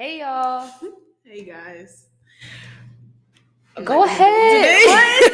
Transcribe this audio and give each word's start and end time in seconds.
Hey 0.00 0.20
y'all. 0.20 0.66
Hey 1.22 1.44
guys. 1.44 2.06
Go 3.84 4.04
ahead. 4.04 5.30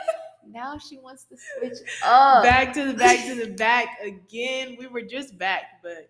now 0.50 0.78
she 0.78 0.96
wants 0.98 1.24
to 1.24 1.36
switch 1.36 1.76
up. 2.02 2.42
Back 2.42 2.72
to 2.72 2.86
the 2.86 2.94
back 2.94 3.26
to 3.26 3.34
the 3.34 3.52
back 3.52 3.98
again. 4.02 4.78
We 4.78 4.86
were 4.86 5.02
just 5.02 5.36
back, 5.36 5.82
but 5.82 6.08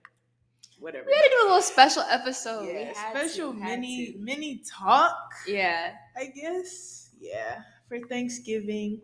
whatever. 0.79 1.07
We 1.09 1.17
had 1.17 1.23
to 1.23 1.29
do 1.29 1.43
a 1.43 1.47
little 1.49 1.61
special 1.61 2.05
episode. 2.09 2.69
Yeah, 2.73 2.93
special 3.11 3.53
to, 3.53 3.59
mini 3.59 4.15
mini 4.21 4.63
talk, 4.65 5.33
Yeah. 5.49 5.95
I 6.17 6.27
guess. 6.27 7.11
Yeah, 7.21 7.63
for 7.89 7.99
Thanksgiving. 8.07 9.01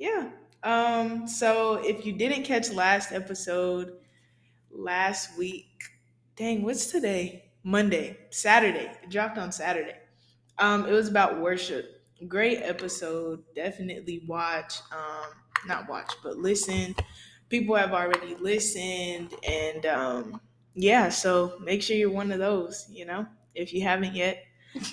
Yeah. 0.00 0.30
Um 0.64 1.28
so 1.28 1.74
if 1.84 2.04
you 2.04 2.12
didn't 2.12 2.42
catch 2.42 2.72
last 2.72 3.12
episode 3.12 3.98
last 4.68 5.38
week, 5.38 5.80
dang, 6.34 6.64
what's 6.64 6.86
today? 6.86 7.44
Monday, 7.62 8.16
Saturday. 8.30 8.90
It 9.02 9.10
dropped 9.10 9.38
on 9.38 9.52
Saturday. 9.52 9.96
Um 10.58 10.86
it 10.86 10.92
was 10.92 11.08
about 11.08 11.40
worship. 11.40 12.02
Great 12.26 12.58
episode. 12.62 13.42
Definitely 13.54 14.22
watch 14.26 14.74
um 14.92 15.30
not 15.66 15.88
watch, 15.88 16.12
but 16.22 16.36
listen. 16.36 16.94
People 17.48 17.74
have 17.76 17.92
already 17.92 18.34
listened 18.36 19.34
and 19.46 19.86
um 19.86 20.40
yeah, 20.74 21.08
so 21.08 21.58
make 21.64 21.82
sure 21.82 21.96
you're 21.96 22.10
one 22.10 22.30
of 22.30 22.38
those, 22.38 22.86
you 22.90 23.04
know? 23.04 23.26
If 23.54 23.72
you 23.72 23.82
haven't 23.82 24.14
yet, 24.14 24.44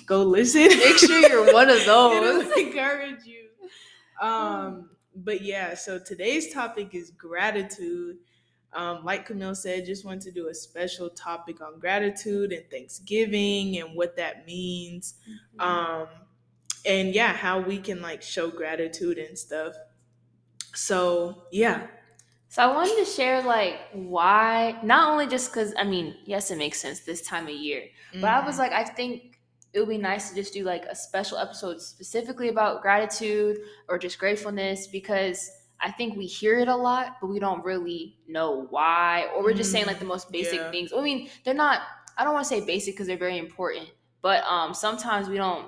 go 0.06 0.22
listen. 0.36 0.66
Make 0.66 0.98
sure 0.98 1.20
you're 1.28 1.52
one 1.52 1.70
of 1.70 1.84
those. 1.86 2.16
It'll 2.16 2.52
encourage 2.52 3.24
you. 3.24 3.42
Um, 4.20 4.90
but 5.14 5.42
yeah, 5.42 5.74
so 5.74 5.98
today's 5.98 6.52
topic 6.52 6.94
is 6.94 7.10
gratitude. 7.10 8.16
Um, 8.76 9.04
like 9.04 9.26
Camille 9.26 9.54
said, 9.54 9.86
just 9.86 10.04
want 10.04 10.20
to 10.22 10.30
do 10.30 10.48
a 10.48 10.54
special 10.54 11.08
topic 11.10 11.62
on 11.62 11.80
gratitude 11.80 12.52
and 12.52 12.70
Thanksgiving 12.70 13.78
and 13.78 13.96
what 13.96 14.16
that 14.16 14.46
means. 14.46 15.14
Um, 15.58 16.08
and 16.84 17.14
yeah, 17.14 17.32
how 17.32 17.58
we 17.60 17.78
can 17.78 18.02
like 18.02 18.22
show 18.22 18.50
gratitude 18.50 19.18
and 19.18 19.38
stuff. 19.38 19.74
So 20.74 21.44
yeah, 21.50 21.86
So 22.48 22.62
I 22.62 22.74
wanted 22.74 22.96
to 23.04 23.10
share 23.10 23.42
like 23.42 23.80
why, 23.92 24.78
not 24.82 25.10
only 25.10 25.26
just 25.26 25.50
because 25.52 25.74
I 25.78 25.84
mean, 25.84 26.16
yes, 26.26 26.50
it 26.50 26.58
makes 26.58 26.80
sense 26.80 27.00
this 27.00 27.22
time 27.22 27.44
of 27.44 27.54
year, 27.54 27.84
but 28.20 28.30
I 28.30 28.44
was 28.46 28.58
like, 28.58 28.72
I 28.72 28.84
think 28.84 29.40
it 29.72 29.80
would 29.80 29.88
be 29.88 29.98
nice 29.98 30.30
to 30.30 30.34
just 30.34 30.54
do 30.54 30.64
like 30.64 30.84
a 30.86 30.94
special 30.94 31.38
episode 31.38 31.80
specifically 31.82 32.48
about 32.48 32.82
gratitude 32.82 33.58
or 33.88 33.98
just 33.98 34.18
gratefulness 34.18 34.86
because 34.86 35.50
I 35.80 35.90
think 35.92 36.16
we 36.16 36.26
hear 36.26 36.58
it 36.58 36.68
a 36.68 36.76
lot, 36.76 37.16
but 37.20 37.26
we 37.28 37.38
don't 37.38 37.62
really 37.64 38.16
know 38.26 38.66
why, 38.70 39.26
or 39.34 39.42
we're 39.42 39.52
just 39.54 39.70
saying 39.72 39.86
like 39.86 39.98
the 39.98 40.04
most 40.06 40.30
basic 40.32 40.54
Yeah. 40.60 40.70
things. 40.70 40.92
I 40.92 41.00
mean, 41.02 41.28
they're 41.44 41.54
not. 41.54 41.82
I 42.16 42.24
don't 42.24 42.32
want 42.32 42.44
to 42.44 42.48
say 42.48 42.64
basic 42.64 42.94
because 42.94 43.06
they're 43.06 43.18
very 43.18 43.36
important, 43.38 43.88
but 44.22 44.42
um, 44.44 44.72
sometimes 44.72 45.28
we 45.28 45.36
don't 45.36 45.66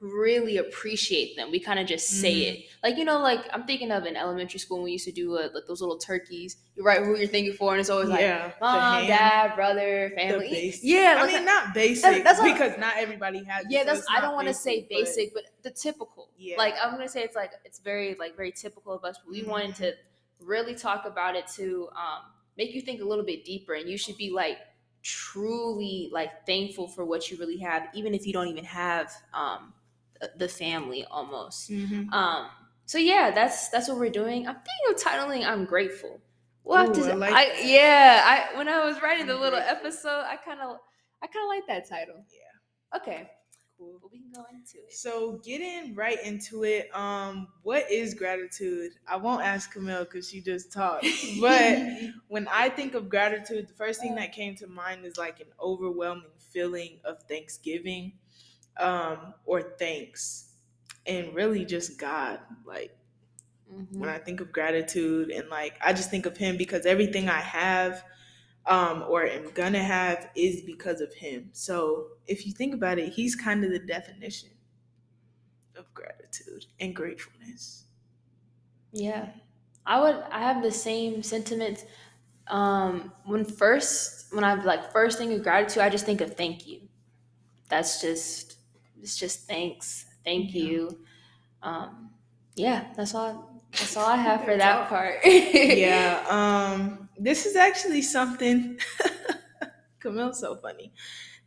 really 0.00 0.56
appreciate 0.56 1.36
them. 1.36 1.50
We 1.52 1.60
kind 1.60 1.78
of 1.78 1.86
just 1.86 2.08
say 2.20 2.34
Mhm. 2.34 2.52
it. 2.54 2.64
Like 2.82 2.96
you 2.96 3.04
know, 3.04 3.18
like 3.20 3.40
I'm 3.52 3.64
thinking 3.64 3.92
of 3.92 4.04
in 4.04 4.16
elementary 4.16 4.58
school 4.58 4.78
when 4.78 4.84
we 4.84 4.92
used 4.92 5.04
to 5.04 5.12
do 5.12 5.36
uh, 5.36 5.48
like 5.54 5.64
those 5.68 5.80
little 5.80 5.98
turkeys. 5.98 6.56
You 6.74 6.82
write 6.82 7.02
who 7.04 7.16
you're 7.16 7.28
thinking 7.28 7.52
for, 7.52 7.70
and 7.72 7.78
it's 7.80 7.90
always 7.90 8.08
like 8.08 8.20
yeah, 8.20 8.48
the 8.48 8.54
mom, 8.64 9.06
dad, 9.06 9.54
brother, 9.54 10.10
family. 10.16 10.74
Yeah, 10.82 11.16
I 11.18 11.22
like 11.22 11.34
mean 11.34 11.44
not 11.44 11.72
basic 11.74 12.24
that's 12.24 12.40
what- 12.40 12.52
because 12.52 12.78
not 12.78 12.94
everybody 12.96 13.44
has. 13.44 13.66
yeah. 13.68 13.80
so 13.80 13.86
That's 13.86 13.98
it's 14.00 14.08
I 14.10 14.20
don't 14.20 14.34
want 14.34 14.48
to 14.48 14.54
say 14.54 14.80
but- 14.80 14.88
basic, 14.88 15.34
but 15.34 15.44
the 15.62 15.70
typical. 15.70 16.21
Yeah. 16.42 16.56
Like 16.58 16.74
I'm 16.82 16.90
gonna 16.90 17.08
say 17.08 17.22
it's 17.22 17.36
like 17.36 17.52
it's 17.64 17.78
very 17.78 18.16
like 18.18 18.36
very 18.36 18.50
typical 18.50 18.92
of 18.92 19.04
us. 19.04 19.16
But 19.24 19.30
we 19.30 19.44
wanted 19.44 19.76
to 19.76 19.94
really 20.40 20.74
talk 20.74 21.06
about 21.06 21.36
it 21.36 21.46
to 21.54 21.88
um, 21.92 22.22
make 22.58 22.74
you 22.74 22.80
think 22.80 23.00
a 23.00 23.04
little 23.04 23.24
bit 23.24 23.44
deeper, 23.44 23.74
and 23.74 23.88
you 23.88 23.96
should 23.96 24.16
be 24.16 24.30
like 24.30 24.58
truly 25.02 26.08
like 26.12 26.44
thankful 26.46 26.88
for 26.88 27.04
what 27.04 27.30
you 27.30 27.36
really 27.36 27.58
have, 27.58 27.88
even 27.94 28.12
if 28.14 28.26
you 28.26 28.32
don't 28.32 28.48
even 28.48 28.64
have 28.64 29.12
um, 29.32 29.72
the- 30.36 30.48
family 30.48 31.04
almost. 31.10 31.70
Mhm. 31.70 32.12
Um, 32.12 32.48
so 32.86 32.98
yeah, 32.98 33.30
that's 33.30 33.68
that's 33.68 33.88
what 33.88 33.98
we're 33.98 34.10
doing. 34.10 34.48
I'm 34.48 34.56
thinking 34.56 34.88
of 34.90 34.96
titling 35.00 35.46
"I'm 35.46 35.64
Grateful." 35.64 36.20
We'll 36.64 36.78
have 36.78 36.90
Ooh, 36.90 37.04
to. 37.04 37.12
I 37.12 37.14
like 37.14 37.34
I, 37.34 37.60
yeah, 37.62 38.22
I 38.52 38.56
when 38.56 38.68
I 38.68 38.84
was 38.84 39.00
writing 39.00 39.26
the 39.26 39.36
little 39.36 39.60
episode, 39.60 40.24
I 40.26 40.36
kind 40.44 40.60
of 40.60 40.78
I 41.22 41.26
kind 41.28 41.44
of 41.44 41.48
like 41.48 41.66
that 41.68 41.88
title. 41.88 42.24
Yeah. 42.30 42.98
Okay, 42.98 43.30
Cool. 43.82 43.98
well, 44.00 44.10
we 44.12 44.18
can 44.18 44.30
go 44.32 44.44
into 44.50 44.78
it. 44.78 44.92
So 44.92 45.40
getting 45.44 45.94
right 45.94 46.22
into 46.24 46.64
it, 46.64 46.94
um, 46.94 47.48
what 47.62 47.90
is 47.90 48.14
gratitude? 48.14 48.92
I 49.06 49.16
won't 49.16 49.42
ask 49.44 49.72
Camille 49.72 50.04
because 50.04 50.28
she 50.28 50.40
just 50.40 50.72
talked. 50.72 51.06
But 51.40 51.78
when 52.28 52.46
I 52.48 52.68
think 52.68 52.94
of 52.94 53.08
gratitude, 53.08 53.68
the 53.68 53.74
first 53.74 54.00
thing 54.00 54.14
that 54.16 54.32
came 54.32 54.54
to 54.56 54.66
mind 54.66 55.04
is 55.04 55.16
like 55.18 55.40
an 55.40 55.48
overwhelming 55.60 56.24
feeling 56.52 56.98
of 57.04 57.22
thanksgiving, 57.24 58.12
um, 58.76 59.34
or 59.44 59.62
thanks, 59.62 60.52
and 61.06 61.34
really 61.34 61.64
just 61.64 61.98
God. 61.98 62.40
Like 62.64 62.96
Mhm. 63.72 63.98
when 63.98 64.08
I 64.10 64.18
think 64.18 64.40
of 64.40 64.52
gratitude, 64.52 65.30
and 65.30 65.48
like 65.48 65.74
I 65.80 65.92
just 65.92 66.10
think 66.10 66.26
of 66.26 66.36
Him 66.36 66.56
because 66.56 66.84
everything 66.86 67.28
I 67.28 67.40
have, 67.40 68.04
um, 68.66 69.04
or 69.08 69.24
am 69.24 69.50
gonna 69.54 69.82
have 69.82 70.30
is 70.36 70.62
because 70.62 71.00
of 71.00 71.12
Him. 71.14 71.50
So 71.52 72.08
if 72.26 72.46
you 72.46 72.52
think 72.52 72.74
about 72.74 72.98
it, 72.98 73.12
He's 73.12 73.34
kind 73.36 73.64
of 73.64 73.70
the 73.70 73.78
definition 73.80 74.50
of 75.76 75.92
gratitude 75.94 76.66
and 76.80 76.94
gratefulness. 76.94 77.84
Yeah, 78.92 79.30
I 79.86 80.00
would. 80.00 80.16
I 80.30 80.40
have 80.40 80.62
the 80.62 80.70
same 80.72 81.22
sentiments. 81.22 81.84
Um, 82.48 83.12
when 83.24 83.44
first, 83.44 84.34
when 84.34 84.44
I 84.44 84.54
like 84.64 84.92
first 84.92 85.18
think 85.18 85.32
of 85.32 85.42
gratitude, 85.42 85.82
I 85.82 85.88
just 85.88 86.06
think 86.06 86.20
of 86.20 86.36
thank 86.36 86.66
you. 86.66 86.80
That's 87.68 88.00
just, 88.02 88.56
it's 89.00 89.16
just 89.16 89.46
thanks, 89.48 90.06
thank 90.24 90.54
Yeah. 90.54 90.64
you. 90.64 90.98
Um, 91.62 92.10
yeah, 92.56 92.92
that's 92.96 93.14
all. 93.14 93.62
That's 93.72 93.96
all 93.96 94.06
I 94.06 94.16
have 94.28 94.44
for 94.44 94.56
that 94.56 94.88
part. 94.88 95.20
yeah 95.24 96.24
um 96.28 97.01
this 97.24 97.46
is 97.46 97.56
actually 97.56 98.02
something 98.02 98.78
camille's 100.00 100.40
so 100.40 100.56
funny 100.56 100.92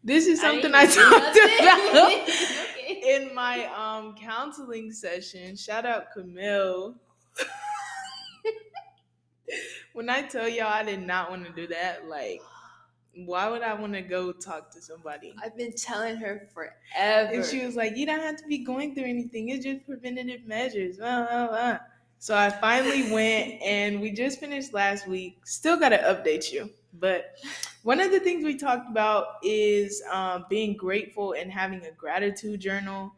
this 0.03 0.27
is 0.27 0.39
something 0.39 0.73
i, 0.73 0.85
didn't 0.85 1.11
talked 1.11 1.37
about. 1.37 1.89
Okay. 2.87 3.15
in 3.15 3.33
my 3.35 3.65
um 3.75 4.15
counseling 4.15 4.91
session 4.91 5.55
shout 5.55 5.85
out 5.85 6.05
camille 6.13 6.95
when 9.93 10.09
i 10.09 10.21
tell 10.21 10.47
y'all 10.47 10.67
i 10.67 10.83
did 10.83 11.05
not 11.05 11.29
want 11.29 11.45
to 11.45 11.51
do 11.53 11.67
that 11.67 12.07
like 12.07 12.41
why 13.25 13.49
would 13.49 13.61
i 13.61 13.73
want 13.73 13.93
to 13.93 14.01
go 14.01 14.31
talk 14.31 14.71
to 14.71 14.81
somebody 14.81 15.33
I've 15.43 15.57
been 15.57 15.73
telling 15.73 16.17
her 16.17 16.47
forever. 16.53 17.31
and 17.33 17.45
she 17.45 17.65
was 17.65 17.77
like, 17.77 17.95
"You 17.95 18.05
don't 18.05 18.19
have 18.19 18.35
to 18.35 18.45
be 18.45 18.57
going 18.57 18.93
through 18.93 19.05
anything. 19.05 19.47
It's 19.49 19.63
just 19.63 19.85
preventative 19.85 20.45
measures." 20.45 20.97
Blah, 20.97 21.25
blah, 21.25 21.47
blah. 21.47 21.77
So 22.25 22.35
I 22.35 22.49
finally 22.49 23.11
went, 23.11 23.61
and 23.61 24.01
we 24.01 24.09
just 24.09 24.39
finished 24.39 24.73
last 24.73 25.07
week. 25.07 25.45
Still 25.45 25.77
got 25.77 25.89
to 25.89 25.99
update 25.99 26.51
you, 26.51 26.71
but 26.91 27.35
one 27.83 27.99
of 27.99 28.09
the 28.09 28.19
things 28.19 28.43
we 28.43 28.57
talked 28.57 28.89
about 28.89 29.27
is 29.43 30.01
um, 30.11 30.47
being 30.49 30.75
grateful 30.75 31.33
and 31.33 31.51
having 31.51 31.85
a 31.85 31.91
gratitude 31.91 32.61
journal. 32.61 33.13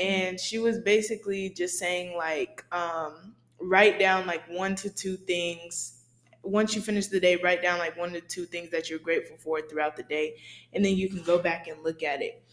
And 0.00 0.38
she 0.38 0.60
was 0.60 0.78
basically 0.78 1.50
just 1.50 1.80
saying 1.80 2.16
like, 2.16 2.64
um, 2.70 3.34
write 3.58 3.98
down 3.98 4.24
like 4.24 4.48
one 4.48 4.76
to 4.76 4.88
two 4.88 5.16
things. 5.16 6.04
Once 6.44 6.76
you 6.76 6.80
finish 6.80 7.08
the 7.08 7.18
day, 7.18 7.34
write 7.42 7.60
down 7.60 7.80
like 7.80 7.98
one 7.98 8.12
to 8.12 8.20
two 8.20 8.44
things 8.44 8.70
that 8.70 8.88
you're 8.88 9.00
grateful 9.00 9.36
for 9.36 9.62
throughout 9.62 9.96
the 9.96 10.04
day, 10.04 10.36
and 10.72 10.84
then 10.84 10.94
you 10.96 11.08
can 11.08 11.24
go 11.24 11.40
back 11.40 11.66
and 11.66 11.82
look 11.82 12.04
at 12.04 12.22
it. 12.22 12.44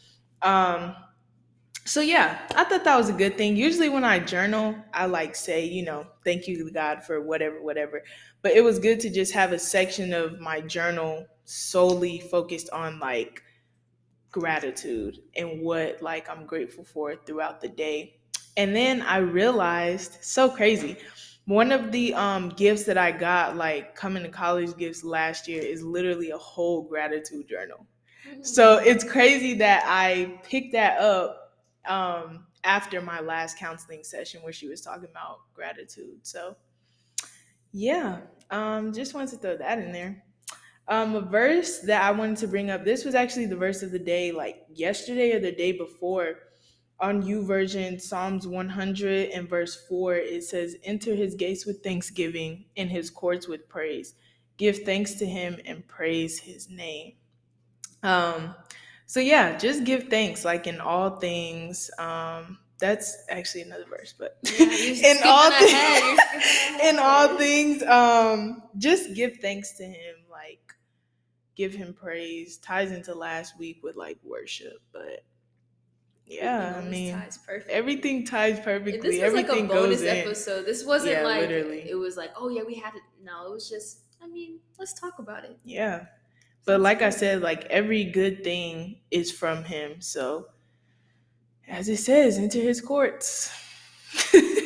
Um, 0.41 0.95
so 1.85 2.01
yeah, 2.01 2.39
I 2.55 2.63
thought 2.63 2.83
that 2.83 2.97
was 2.97 3.09
a 3.09 3.13
good 3.13 3.37
thing. 3.37 3.55
Usually 3.55 3.89
when 3.89 4.03
I 4.03 4.19
journal, 4.19 4.75
I 4.93 5.07
like 5.07 5.35
say, 5.35 5.65
you 5.65 5.83
know, 5.83 6.05
thank 6.23 6.47
you 6.47 6.71
God 6.71 7.03
for 7.03 7.21
whatever, 7.21 7.61
whatever. 7.61 8.03
But 8.41 8.53
it 8.53 8.63
was 8.63 8.79
good 8.79 8.99
to 9.01 9.09
just 9.09 9.33
have 9.33 9.51
a 9.51 9.59
section 9.59 10.13
of 10.13 10.39
my 10.39 10.61
journal 10.61 11.25
solely 11.45 12.19
focused 12.19 12.69
on 12.69 12.99
like 12.99 13.41
gratitude 14.31 15.17
and 15.35 15.61
what 15.61 16.01
like 16.01 16.29
I'm 16.29 16.45
grateful 16.45 16.83
for 16.83 17.15
throughout 17.15 17.61
the 17.61 17.69
day. 17.69 18.19
And 18.57 18.75
then 18.75 19.01
I 19.01 19.17
realized, 19.17 20.17
so 20.21 20.49
crazy. 20.49 20.97
One 21.45 21.71
of 21.71 21.91
the 21.91 22.13
um 22.13 22.49
gifts 22.49 22.83
that 22.83 22.97
I 22.97 23.11
got 23.11 23.57
like 23.57 23.95
coming 23.95 24.23
to 24.23 24.29
college 24.29 24.77
gifts 24.77 25.03
last 25.03 25.47
year 25.47 25.61
is 25.63 25.83
literally 25.83 26.29
a 26.29 26.37
whole 26.37 26.83
gratitude 26.83 27.47
journal. 27.47 27.87
So 28.41 28.77
it's 28.77 29.03
crazy 29.03 29.55
that 29.55 29.83
I 29.85 30.39
picked 30.43 30.73
that 30.73 30.99
up 31.01 31.40
um, 31.85 32.45
after 32.63 33.01
my 33.01 33.19
last 33.19 33.57
counseling 33.57 34.03
session 34.03 34.41
where 34.43 34.53
she 34.53 34.67
was 34.67 34.81
talking 34.81 35.09
about 35.09 35.39
gratitude. 35.53 36.19
So 36.23 36.55
yeah, 37.71 38.19
um, 38.49 38.93
just 38.93 39.13
wanted 39.13 39.29
to 39.31 39.37
throw 39.37 39.57
that 39.57 39.79
in 39.79 39.91
there. 39.91 40.23
Um, 40.87 41.15
a 41.15 41.21
verse 41.21 41.79
that 41.79 42.03
I 42.03 42.11
wanted 42.11 42.37
to 42.37 42.47
bring 42.47 42.69
up. 42.69 42.83
This 42.83 43.05
was 43.05 43.15
actually 43.15 43.45
the 43.45 43.55
verse 43.55 43.81
of 43.81 43.91
the 43.91 43.99
day, 43.99 44.31
like 44.31 44.65
yesterday 44.73 45.33
or 45.33 45.39
the 45.39 45.51
day 45.51 45.71
before. 45.71 46.35
On 46.99 47.23
YouVersion, 47.23 47.99
Psalms 47.99 48.45
100 48.45 49.31
and 49.31 49.49
verse 49.49 49.87
4, 49.87 50.15
it 50.15 50.43
says, 50.43 50.75
Enter 50.83 51.15
his 51.15 51.33
gates 51.33 51.65
with 51.65 51.81
thanksgiving 51.81 52.65
and 52.77 52.91
his 52.91 53.09
courts 53.09 53.47
with 53.47 53.67
praise. 53.69 54.13
Give 54.57 54.77
thanks 54.77 55.15
to 55.15 55.25
him 55.25 55.57
and 55.65 55.87
praise 55.87 56.37
his 56.37 56.69
name. 56.69 57.13
Um, 58.03 58.53
so 59.11 59.19
yeah, 59.19 59.57
just 59.57 59.83
give 59.83 60.07
thanks, 60.07 60.45
like 60.45 60.67
in 60.67 60.79
all 60.79 61.19
things. 61.19 61.91
Um, 61.99 62.59
that's 62.79 63.25
actually 63.29 63.63
another 63.63 63.83
verse, 63.89 64.13
but 64.17 64.37
Yeah, 64.57 64.65
in 65.11 65.17
all 65.25 65.51
things, 65.51 66.19
in 66.85 66.97
all 66.97 67.37
things, 67.37 67.83
um, 67.83 68.63
just 68.77 69.13
give 69.13 69.35
thanks 69.41 69.73
to 69.79 69.83
Him. 69.83 70.15
Like 70.31 70.61
give 71.57 71.73
Him 71.73 71.93
praise. 71.93 72.55
Ties 72.59 72.93
into 72.93 73.13
last 73.13 73.59
week 73.59 73.81
with 73.83 73.97
like 73.97 74.17
worship, 74.23 74.77
but 74.93 75.25
yeah, 76.25 76.75
I 76.81 76.87
mean 76.87 77.13
ties 77.13 77.37
everything 77.69 78.25
ties 78.25 78.61
perfectly. 78.61 78.93
If 78.93 79.01
this 79.01 79.15
was 79.15 79.23
Everything 79.23 79.67
like 79.67 79.77
a 79.77 79.81
bonus 79.81 80.03
in. 80.03 80.07
episode. 80.07 80.65
This 80.65 80.85
wasn't 80.85 81.15
Yeah, 81.15 81.23
like 81.23 81.41
literally. 81.49 81.83
it 81.89 81.95
was 81.95 82.15
like, 82.15 82.31
oh 82.37 82.47
yeah, 82.47 82.61
we 82.65 82.75
had 82.75 82.95
it. 82.95 83.01
No, 83.21 83.47
it 83.47 83.51
was 83.51 83.69
just. 83.69 84.03
I 84.23 84.27
mean, 84.27 84.59
let's 84.79 84.93
talk 84.93 85.19
about 85.19 85.43
it. 85.43 85.59
Yeah. 85.65 86.05
But 86.65 86.81
like 86.81 87.01
I 87.01 87.09
said, 87.09 87.41
like 87.41 87.65
every 87.65 88.03
good 88.05 88.43
thing 88.43 88.97
is 89.09 89.31
from 89.31 89.63
him. 89.63 89.99
So 90.01 90.47
as 91.67 91.89
it 91.89 91.97
says, 91.97 92.37
enter 92.37 92.59
his 92.59 92.81
courts. 92.81 93.51
Okay. 94.33 94.57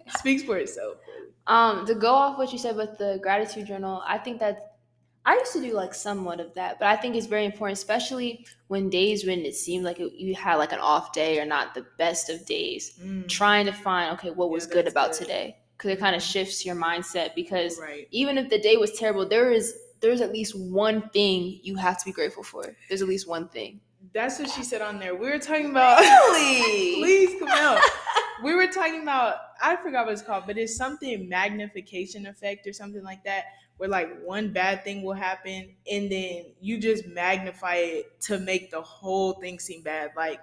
Speaks 0.18 0.42
for 0.42 0.56
itself. 0.58 0.96
Um, 1.46 1.86
to 1.86 1.94
go 1.94 2.12
off 2.12 2.38
what 2.38 2.52
you 2.52 2.58
said 2.58 2.76
with 2.76 2.98
the 2.98 3.18
gratitude 3.22 3.66
journal, 3.66 4.02
I 4.06 4.18
think 4.18 4.40
that 4.40 4.76
I 5.24 5.34
used 5.34 5.52
to 5.52 5.60
do 5.60 5.72
like 5.74 5.94
somewhat 5.94 6.40
of 6.40 6.54
that, 6.54 6.78
but 6.78 6.88
I 6.88 6.96
think 6.96 7.14
it's 7.14 7.26
very 7.26 7.44
important, 7.44 7.78
especially 7.78 8.46
when 8.68 8.88
days 8.88 9.26
when 9.26 9.40
it 9.40 9.54
seemed 9.54 9.84
like 9.84 10.00
it, 10.00 10.12
you 10.14 10.34
had 10.34 10.56
like 10.56 10.72
an 10.72 10.78
off 10.78 11.12
day 11.12 11.38
or 11.38 11.44
not 11.44 11.74
the 11.74 11.86
best 11.98 12.30
of 12.30 12.46
days. 12.46 12.98
Mm, 13.02 13.28
Trying 13.28 13.66
to 13.66 13.72
find 13.72 14.12
okay, 14.18 14.30
what 14.30 14.46
Yeah, 14.46 14.52
was 14.52 14.66
good 14.66 14.88
about 14.88 15.12
good. 15.12 15.18
today, 15.18 15.56
because 15.76 15.90
it 15.90 16.00
kind 16.00 16.16
of 16.16 16.22
shifts 16.22 16.64
your 16.64 16.74
mindset. 16.74 17.34
Because 17.34 17.78
right. 17.78 18.08
even 18.10 18.38
if 18.38 18.48
the 18.48 18.58
day 18.58 18.76
was 18.76 18.92
terrible, 18.92 19.28
there 19.28 19.50
is 19.50 19.74
there's 20.00 20.20
at 20.20 20.32
least 20.32 20.58
one 20.58 21.08
thing 21.10 21.60
you 21.62 21.76
have 21.76 21.98
to 21.98 22.04
be 22.04 22.12
grateful 22.12 22.42
for. 22.42 22.64
There's 22.88 23.02
at 23.02 23.08
least 23.08 23.28
one 23.28 23.48
thing. 23.48 23.80
That's 24.14 24.38
what 24.38 24.50
she 24.50 24.62
said 24.62 24.80
on 24.80 24.98
there. 24.98 25.14
We 25.14 25.28
were 25.28 25.38
talking 25.38 25.70
about 25.70 26.00
really? 26.00 26.96
please 26.96 27.38
come 27.38 27.48
out. 27.48 27.80
We 28.42 28.54
were 28.54 28.68
talking 28.68 29.02
about 29.02 29.36
I 29.62 29.76
forgot 29.76 30.06
what 30.06 30.14
it's 30.14 30.22
called, 30.22 30.44
but 30.46 30.56
it's 30.56 30.74
something 30.74 31.28
magnification 31.28 32.24
effect 32.24 32.66
or 32.66 32.72
something 32.72 33.02
like 33.02 33.22
that, 33.24 33.44
where 33.76 33.88
like 33.88 34.18
one 34.22 34.50
bad 34.50 34.82
thing 34.82 35.02
will 35.02 35.12
happen 35.12 35.74
and 35.90 36.10
then 36.10 36.46
you 36.58 36.78
just 36.78 37.06
magnify 37.06 37.74
it 37.74 38.18
to 38.22 38.38
make 38.38 38.70
the 38.70 38.80
whole 38.80 39.34
thing 39.34 39.58
seem 39.58 39.82
bad. 39.82 40.12
Like 40.16 40.40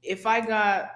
if 0.00 0.26
I 0.26 0.46
got 0.46 0.92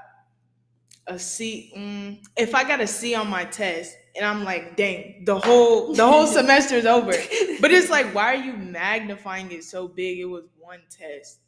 a 1.08 1.18
C, 1.18 1.72
mm, 1.76 2.24
if 2.36 2.54
I 2.54 2.62
got 2.62 2.80
a 2.80 2.86
C 2.86 3.16
on 3.16 3.28
my 3.28 3.44
test 3.44 3.96
and 4.18 4.26
I'm 4.26 4.44
like, 4.44 4.76
dang, 4.76 5.24
the 5.24 5.38
whole 5.38 5.94
the 5.94 6.06
whole 6.06 6.26
semester 6.40 6.74
is 6.74 6.84
over. 6.86 7.12
But 7.60 7.70
it's 7.70 7.88
like, 7.88 8.14
why 8.14 8.34
are 8.34 8.42
you 8.42 8.52
magnifying 8.52 9.50
it 9.52 9.64
so 9.64 9.88
big? 9.88 10.18
It 10.18 10.24
was 10.26 10.44
one 10.58 10.80
test. 10.90 11.38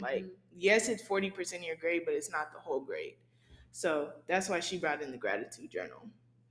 Like, 0.00 0.24
Mhm. 0.24 0.30
yes, 0.56 0.88
it's 0.88 1.02
40% 1.02 1.56
of 1.56 1.62
your 1.62 1.76
grade, 1.76 2.02
but 2.04 2.12
it's 2.14 2.30
not 2.30 2.52
the 2.52 2.58
whole 2.58 2.80
grade. 2.80 3.14
So 3.72 4.10
that's 4.26 4.48
why 4.48 4.60
she 4.60 4.76
brought 4.78 5.00
in 5.02 5.10
the 5.10 5.16
gratitude 5.16 5.70
journal. 5.70 6.02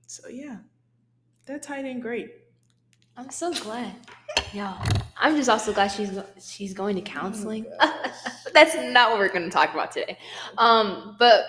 So 0.06 0.28
yeah, 0.28 0.56
that 1.46 1.62
tied 1.62 1.84
in 1.84 2.00
great. 2.00 2.30
I'm 3.16 3.30
so 3.30 3.52
glad. 3.52 3.94
y'all. 4.52 4.84
I'm 5.18 5.36
just 5.36 5.48
also 5.48 5.72
glad 5.72 5.88
she's 5.88 6.10
she's 6.40 6.74
going 6.74 6.94
to 6.96 7.02
counseling. 7.02 7.64
gosh. 7.80 8.10
That's 8.52 8.74
not 8.92 9.10
what 9.10 9.18
we're 9.18 9.28
going 9.28 9.44
to 9.44 9.50
talk 9.50 9.72
about 9.72 9.90
today. 9.92 10.18
Um, 10.58 11.16
but 11.18 11.44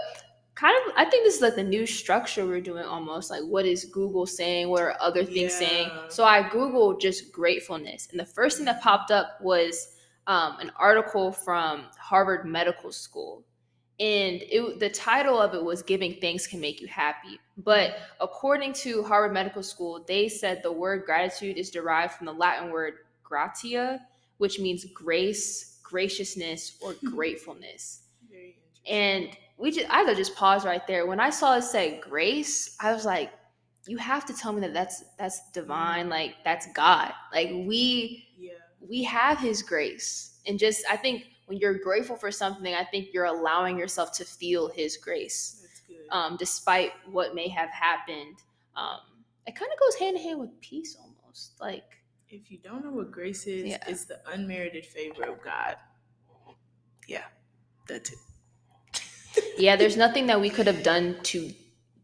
kind 0.57 0.75
of, 0.85 0.93
I 0.97 1.05
think 1.05 1.23
this 1.23 1.35
is 1.35 1.41
like 1.41 1.55
the 1.55 1.63
new 1.63 1.85
structure 1.85 2.45
we're 2.45 2.61
doing 2.61 2.83
almost. 2.83 3.29
Like, 3.29 3.43
what 3.43 3.65
is 3.65 3.85
Google 3.85 4.25
saying? 4.25 4.69
What 4.69 4.81
are 4.81 4.95
other 4.99 5.23
things 5.23 5.53
saying? 5.53 5.89
So 6.09 6.23
I 6.23 6.41
Googled 6.43 6.99
just 6.99 7.31
gratefulness, 7.31 8.07
and 8.09 8.19
the 8.19 8.25
first 8.25 8.57
thing 8.57 8.65
that 8.65 8.81
popped 8.81 9.11
up 9.11 9.39
was 9.39 9.95
um, 10.25 10.57
an 10.59 10.71
article 10.75 11.31
from 11.31 11.83
Harvard 11.99 12.45
Medical 12.45 12.91
School. 12.91 13.43
And 13.99 14.41
it, 14.43 14.79
the 14.79 14.89
title 14.89 15.39
of 15.39 15.53
it 15.53 15.63
was 15.63 15.83
"Giving 15.83 16.17
Thanks 16.19 16.47
Can 16.47 16.59
Make 16.59 16.81
You 16.81 16.87
Happy." 16.87 17.39
But 17.57 17.97
according 18.19 18.73
to 18.73 19.03
Harvard 19.03 19.33
Medical 19.33 19.63
School, 19.63 20.03
they 20.07 20.27
said 20.27 20.61
the 20.63 20.71
word 20.71 21.05
gratitude 21.05 21.57
is 21.57 21.69
derived 21.69 22.13
from 22.13 22.25
the 22.25 22.33
Latin 22.33 22.71
word 22.71 22.93
gratia, 23.23 23.99
which 24.37 24.59
means 24.59 24.85
grace, 24.85 25.79
graciousness, 25.83 26.77
or 26.81 26.95
gratefulness. 27.05 28.01
Very 28.29 28.55
interesting. 28.55 28.93
And 28.93 29.37
we 29.57 29.71
just, 29.71 29.89
I 29.89 29.99
had 29.99 30.07
to 30.07 30.15
just 30.15 30.35
pause 30.35 30.65
right 30.65 30.85
there. 30.87 31.05
When 31.07 31.19
I 31.19 31.29
saw 31.29 31.55
it 31.57 31.63
say 31.63 31.99
grace, 31.99 32.75
I 32.79 32.93
was 32.93 33.05
like, 33.05 33.31
you 33.87 33.97
have 33.97 34.25
to 34.25 34.33
tell 34.33 34.51
me 34.53 34.61
that 34.61 34.73
that's 34.73 35.03
that's 35.17 35.49
divine, 35.51 36.09
like 36.09 36.35
that's 36.43 36.67
God. 36.73 37.13
Like 37.33 37.49
we 37.51 38.27
yeah, 38.37 38.51
we 38.81 39.03
have 39.03 39.39
His 39.39 39.63
grace, 39.63 40.39
and 40.45 40.59
just 40.59 40.83
I 40.89 40.97
think 40.97 41.25
when 41.45 41.57
you're 41.57 41.79
grateful 41.79 42.17
for 42.17 42.29
something, 42.29 42.73
I 42.73 42.83
think 42.83 43.09
you're 43.13 43.25
allowing 43.25 43.77
yourself 43.79 44.11
to 44.17 44.25
feel 44.25 44.67
His 44.67 44.97
grace 44.97 45.61
that's 45.63 45.79
good. 45.87 46.05
um, 46.11 46.35
despite 46.37 46.91
what 47.09 47.33
may 47.33 47.47
have 47.47 47.69
happened. 47.69 48.35
Um, 48.75 48.99
it 49.47 49.55
kind 49.55 49.71
of 49.71 49.79
goes 49.79 49.95
hand 49.95 50.17
in 50.17 50.23
hand 50.23 50.39
with 50.41 50.59
peace 50.59 50.97
almost. 50.99 51.53
Like, 51.61 51.85
if 52.29 52.51
you 52.51 52.57
don't 52.57 52.83
know 52.83 52.91
what 52.91 53.09
grace 53.11 53.47
is, 53.47 53.63
Yeah. 53.69 53.77
it's 53.87 54.03
the 54.03 54.19
unmerited 54.29 54.85
favor 54.85 55.23
of 55.23 55.41
God. 55.41 55.77
Yeah, 57.07 57.23
that's 57.87 58.11
it. 58.11 58.17
Yeah, 59.57 59.75
there's 59.75 59.97
nothing 59.97 60.27
that 60.27 60.39
we 60.41 60.49
could 60.49 60.67
have 60.67 60.83
done 60.83 61.17
to 61.23 61.51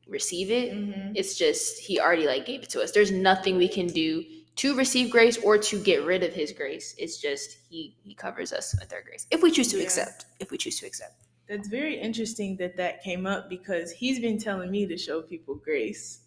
receive 0.08 0.52
it. 0.52 0.74
Mm-hmm. 0.74 1.14
It's 1.16 1.38
just 1.38 1.80
He 1.80 2.00
already 2.00 2.28
like 2.28 2.46
gave 2.46 2.64
it 2.64 2.70
to 2.72 2.82
us. 2.82 2.92
There's 2.92 3.12
nothing 3.12 3.58
we 3.58 3.68
can 3.68 3.88
do 3.88 4.24
to 4.58 4.76
receive 4.78 5.10
grace 5.10 5.38
or 5.38 5.58
to 5.58 5.80
get 5.84 6.04
rid 6.06 6.24
of 6.24 6.34
His 6.34 6.52
grace. 6.52 6.94
It's 6.98 7.18
just 7.18 7.58
He 7.70 7.96
He 8.04 8.14
covers 8.14 8.54
us 8.54 8.76
with 8.80 8.92
our 8.94 9.02
grace 9.02 9.26
if 9.32 9.42
we 9.42 9.52
choose 9.52 9.70
to 9.70 9.78
Yeah. 9.78 9.84
accept. 9.84 10.26
If 10.40 10.52
we 10.52 10.58
choose 10.58 10.80
to 10.80 10.86
accept. 10.86 11.24
That's 11.50 11.68
very 11.68 12.00
interesting 12.00 12.56
that 12.58 12.78
that 12.78 13.04
came 13.04 13.26
up 13.26 13.50
because 13.50 13.92
he's 13.92 14.20
been 14.20 14.38
telling 14.40 14.72
me 14.72 14.86
to 14.88 14.98
show 14.98 15.22
people 15.22 15.56
grace. 15.56 16.22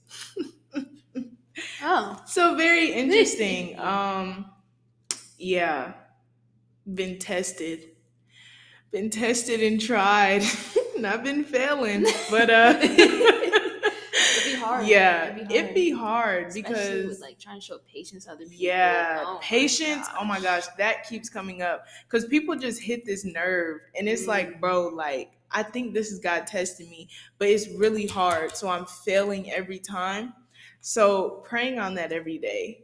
Oh, 1.83 2.23
So 2.27 2.55
very 2.57 2.93
interesting. 2.93 3.79
Um 3.79 4.47
yeah. 5.39 5.93
Been 6.95 7.19
tested. 7.19 7.91
Been 8.93 9.11
tested 9.11 9.61
and 9.63 9.81
tried. 9.81 10.43
Not 10.99 11.25
been 11.25 11.45
failing. 11.45 12.05
But 12.31 12.51
uh 12.51 12.75
it'd 12.81 14.45
be 14.45 14.55
hard. 14.59 14.87
Yeah, 14.87 15.25
It'd 15.37 15.49
be 15.49 15.55
it'd 15.55 15.75
be 15.75 15.91
hard. 15.91 16.43
hard 16.45 16.55
because 16.55 17.07
with 17.07 17.21
like 17.21 17.39
trying 17.39 17.61
to 17.61 17.65
show 17.67 17.79
patience 17.93 18.25
to 18.25 18.33
other 18.33 18.45
people. 18.45 18.57
Yeah, 18.59 19.23
Oh 19.27 19.35
my 19.35 19.41
patience. 19.41 20.07
Oh 20.19 20.25
my 20.25 20.41
gosh. 20.41 20.67
gosh, 20.67 20.75
that 20.79 21.09
keeps 21.09 21.29
coming 21.29 21.63
up 21.63 21.87
because 22.09 22.27
people 22.27 22.57
just 22.57 22.81
hit 22.81 23.05
this 23.05 23.25
nerve, 23.25 23.81
and 23.99 24.09
it's 24.09 24.25
Mm. 24.25 24.29
like, 24.29 24.61
bro, 24.61 24.89
like 24.89 25.33
I 25.51 25.63
think 25.63 25.95
this 25.95 26.11
is 26.11 26.19
God 26.19 26.47
testing 26.47 26.91
me, 26.91 27.09
but 27.39 27.49
it's 27.49 27.69
really 27.69 28.07
hard, 28.07 28.57
so 28.57 28.69
I'm 28.69 28.85
failing 28.87 29.51
every 29.53 29.79
time. 29.79 30.35
So 30.81 31.43
praying 31.45 31.79
on 31.79 31.95
that 31.95 32.13
every 32.13 32.39
day 32.39 32.83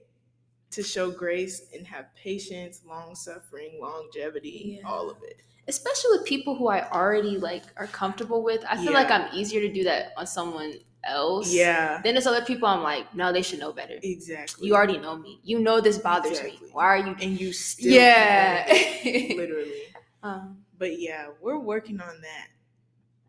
to 0.70 0.82
show 0.82 1.10
grace 1.10 1.66
and 1.74 1.86
have 1.86 2.06
patience, 2.14 2.82
long 2.86 3.14
suffering, 3.14 3.78
longevity, 3.80 4.78
Yeah. 4.82 4.88
all 4.88 5.10
of 5.10 5.18
it. 5.22 5.42
Especially 5.68 6.18
with 6.18 6.26
people 6.26 6.54
who 6.56 6.68
I 6.68 6.88
already 6.90 7.38
like 7.38 7.62
are 7.76 7.86
comfortable 7.86 8.42
with. 8.42 8.64
I 8.68 8.76
feel 8.76 8.92
like 8.92 9.10
I'm 9.10 9.28
easier 9.32 9.60
to 9.60 9.72
do 9.72 9.84
that 9.84 10.12
on 10.16 10.26
someone 10.26 10.74
else. 11.04 11.52
Yeah, 11.52 12.00
Then 12.04 12.14
there's 12.14 12.26
other 12.26 12.44
people 12.44 12.68
I'm 12.68 12.82
like, 12.82 13.12
no, 13.14 13.32
they 13.32 13.42
should 13.42 13.58
know 13.58 13.72
better. 13.72 13.98
exactly. 14.02 14.66
You 14.68 14.74
already 14.74 14.98
know 14.98 15.16
me. 15.16 15.40
You 15.42 15.58
know 15.60 15.80
this 15.80 15.98
bothers 15.98 16.38
Exactly. 16.38 16.66
me. 16.68 16.72
Why 16.72 16.84
are 16.84 16.96
you? 16.98 17.16
and 17.20 17.40
you 17.40 17.52
still 17.52 17.92
Yeah. 17.92 18.64
literally. 19.04 19.82
um, 20.22 20.58
But 20.78 21.00
yeah, 21.00 21.28
we're 21.40 21.58
working 21.58 22.00
on 22.00 22.14
that. 22.22 22.48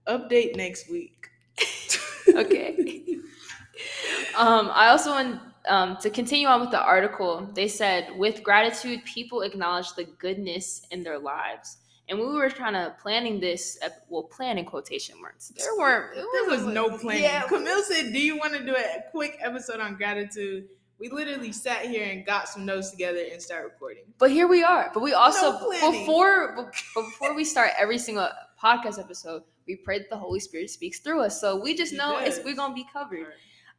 Update 0.08 0.56
next 0.56 0.90
week. 0.92 1.30
okay. 2.36 2.76
um, 4.38 4.70
I 4.74 4.90
also 4.90 5.12
want 5.12 5.40
um, 5.68 5.98
to 5.98 6.10
continue 6.10 6.48
on 6.48 6.62
with 6.62 6.72
the 6.72 6.82
article. 6.82 7.50
They 7.54 7.68
said, 7.68 8.10
with 8.18 8.44
gratitude, 8.44 9.04
people 9.06 9.42
acknowledge 9.42 9.94
the 9.94 10.04
goodness 10.04 10.86
in 10.92 11.04
their 11.04 11.18
lives. 11.20 11.78
And 12.14 12.22
we 12.22 12.36
were 12.36 12.50
trying 12.50 12.74
to 12.74 12.96
planning 13.02 13.40
this, 13.40 13.80
well, 14.08 14.24
planning 14.24 14.66
quotation 14.66 15.20
marks. 15.20 15.48
There 15.50 15.76
weren't. 15.78 16.12
it 16.18 16.26
There 16.32 16.44
was 16.44 16.58
wasn't- 16.60 16.74
no 16.76 16.98
planning. 16.98 17.24
Yeah, 17.24 17.42
Camille 17.48 17.82
said, 17.84 18.14
"Do 18.14 18.20
you 18.20 18.38
want 18.38 18.54
to 18.54 18.64
do 18.64 18.76
a 18.76 19.04
quick 19.12 19.38
episode 19.42 19.80
on 19.80 19.96
gratitude?" 19.96 20.70
We 21.00 21.10
literally 21.10 21.52
sat 21.52 21.86
here 21.88 22.06
and 22.08 22.24
got 22.26 22.48
some 22.48 22.66
notes 22.66 22.92
together 22.92 23.20
and 23.32 23.42
started 23.42 23.66
recording. 23.66 24.04
But 24.20 24.30
here 24.32 24.48
we 24.48 24.64
are. 24.64 24.92
But 24.94 25.02
we 25.02 25.14
also 25.14 25.58
planning. 25.58 26.02
before 26.02 26.72
before 26.94 27.34
we 27.34 27.44
start 27.44 27.72
every 27.78 27.98
single 27.98 28.30
podcast 28.64 29.00
episode, 29.00 29.42
we 29.68 29.76
pray 29.76 29.98
that 29.98 30.10
the 30.12 30.18
Holy 30.18 30.40
Spirit 30.40 30.70
speaks 30.70 31.00
through 31.00 31.22
us. 31.22 31.42
So 31.42 31.56
we 31.60 31.76
just 31.76 31.94
He 31.94 31.98
know 31.98 32.20
it's 32.20 32.40
we're 32.46 32.56
gonna 32.56 32.76
be 32.76 32.86
covered. 32.94 33.26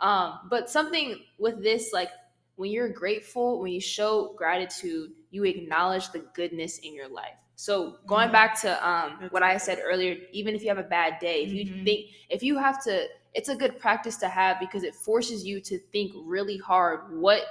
Um, 0.01 0.41
but 0.51 0.69
something 0.69 1.21
with 1.39 1.63
this, 1.63 1.93
like 1.93 2.11
when 2.57 2.71
you're 2.73 2.89
grateful, 2.91 3.61
when 3.61 3.71
you 3.73 3.81
show 3.81 4.35
gratitude, 4.37 5.13
you 5.31 5.45
acknowledge 5.45 6.11
the 6.11 6.19
goodness 6.35 6.79
in 6.79 6.95
your 6.95 7.09
life. 7.09 7.37
So 7.57 7.99
going 8.07 8.29
Mhm. 8.29 8.33
back 8.33 8.61
to 8.63 8.89
um, 8.89 9.29
what 9.31 9.43
I 9.43 9.57
said 9.57 9.81
earlier, 9.83 10.17
even 10.33 10.55
if 10.55 10.63
you 10.63 10.69
have 10.69 10.79
a 10.79 10.83
bad 10.83 11.19
day, 11.21 11.43
if 11.43 11.53
you 11.53 11.65
Mhm. 11.65 11.85
think, 11.85 12.07
if 12.29 12.43
you 12.43 12.59
have 12.59 12.83
to, 12.85 13.07
it's 13.33 13.49
a 13.49 13.55
good 13.55 13.79
practice 13.79 14.17
to 14.19 14.29
have 14.29 14.59
because 14.61 14.83
it 14.83 14.95
forces 14.95 15.45
you 15.45 15.61
to 15.61 15.79
think 15.93 16.13
really 16.25 16.57
hard 16.57 17.19
what 17.19 17.43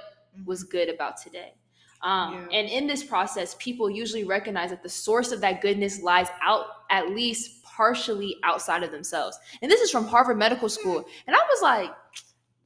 was 0.44 0.64
good 0.64 0.88
about 0.88 1.16
today. 1.16 1.54
Um, 2.02 2.34
yeah. 2.34 2.58
And 2.58 2.68
in 2.68 2.86
this 2.86 3.02
process, 3.02 3.56
people 3.58 3.88
usually 3.88 4.24
recognize 4.24 4.70
that 4.70 4.82
the 4.82 4.88
source 4.88 5.32
of 5.32 5.40
that 5.40 5.62
goodness 5.62 6.02
lies 6.02 6.28
out 6.42 6.66
at 6.90 7.10
least 7.10 7.62
partially 7.64 8.36
outside 8.44 8.82
of 8.82 8.90
themselves. 8.92 9.38
And 9.62 9.70
this 9.70 9.80
is 9.80 9.90
from 9.90 10.06
Harvard 10.06 10.36
Medical 10.38 10.68
School. 10.68 11.04
And 11.26 11.34
I 11.34 11.38
was 11.38 11.62
like, 11.62 11.90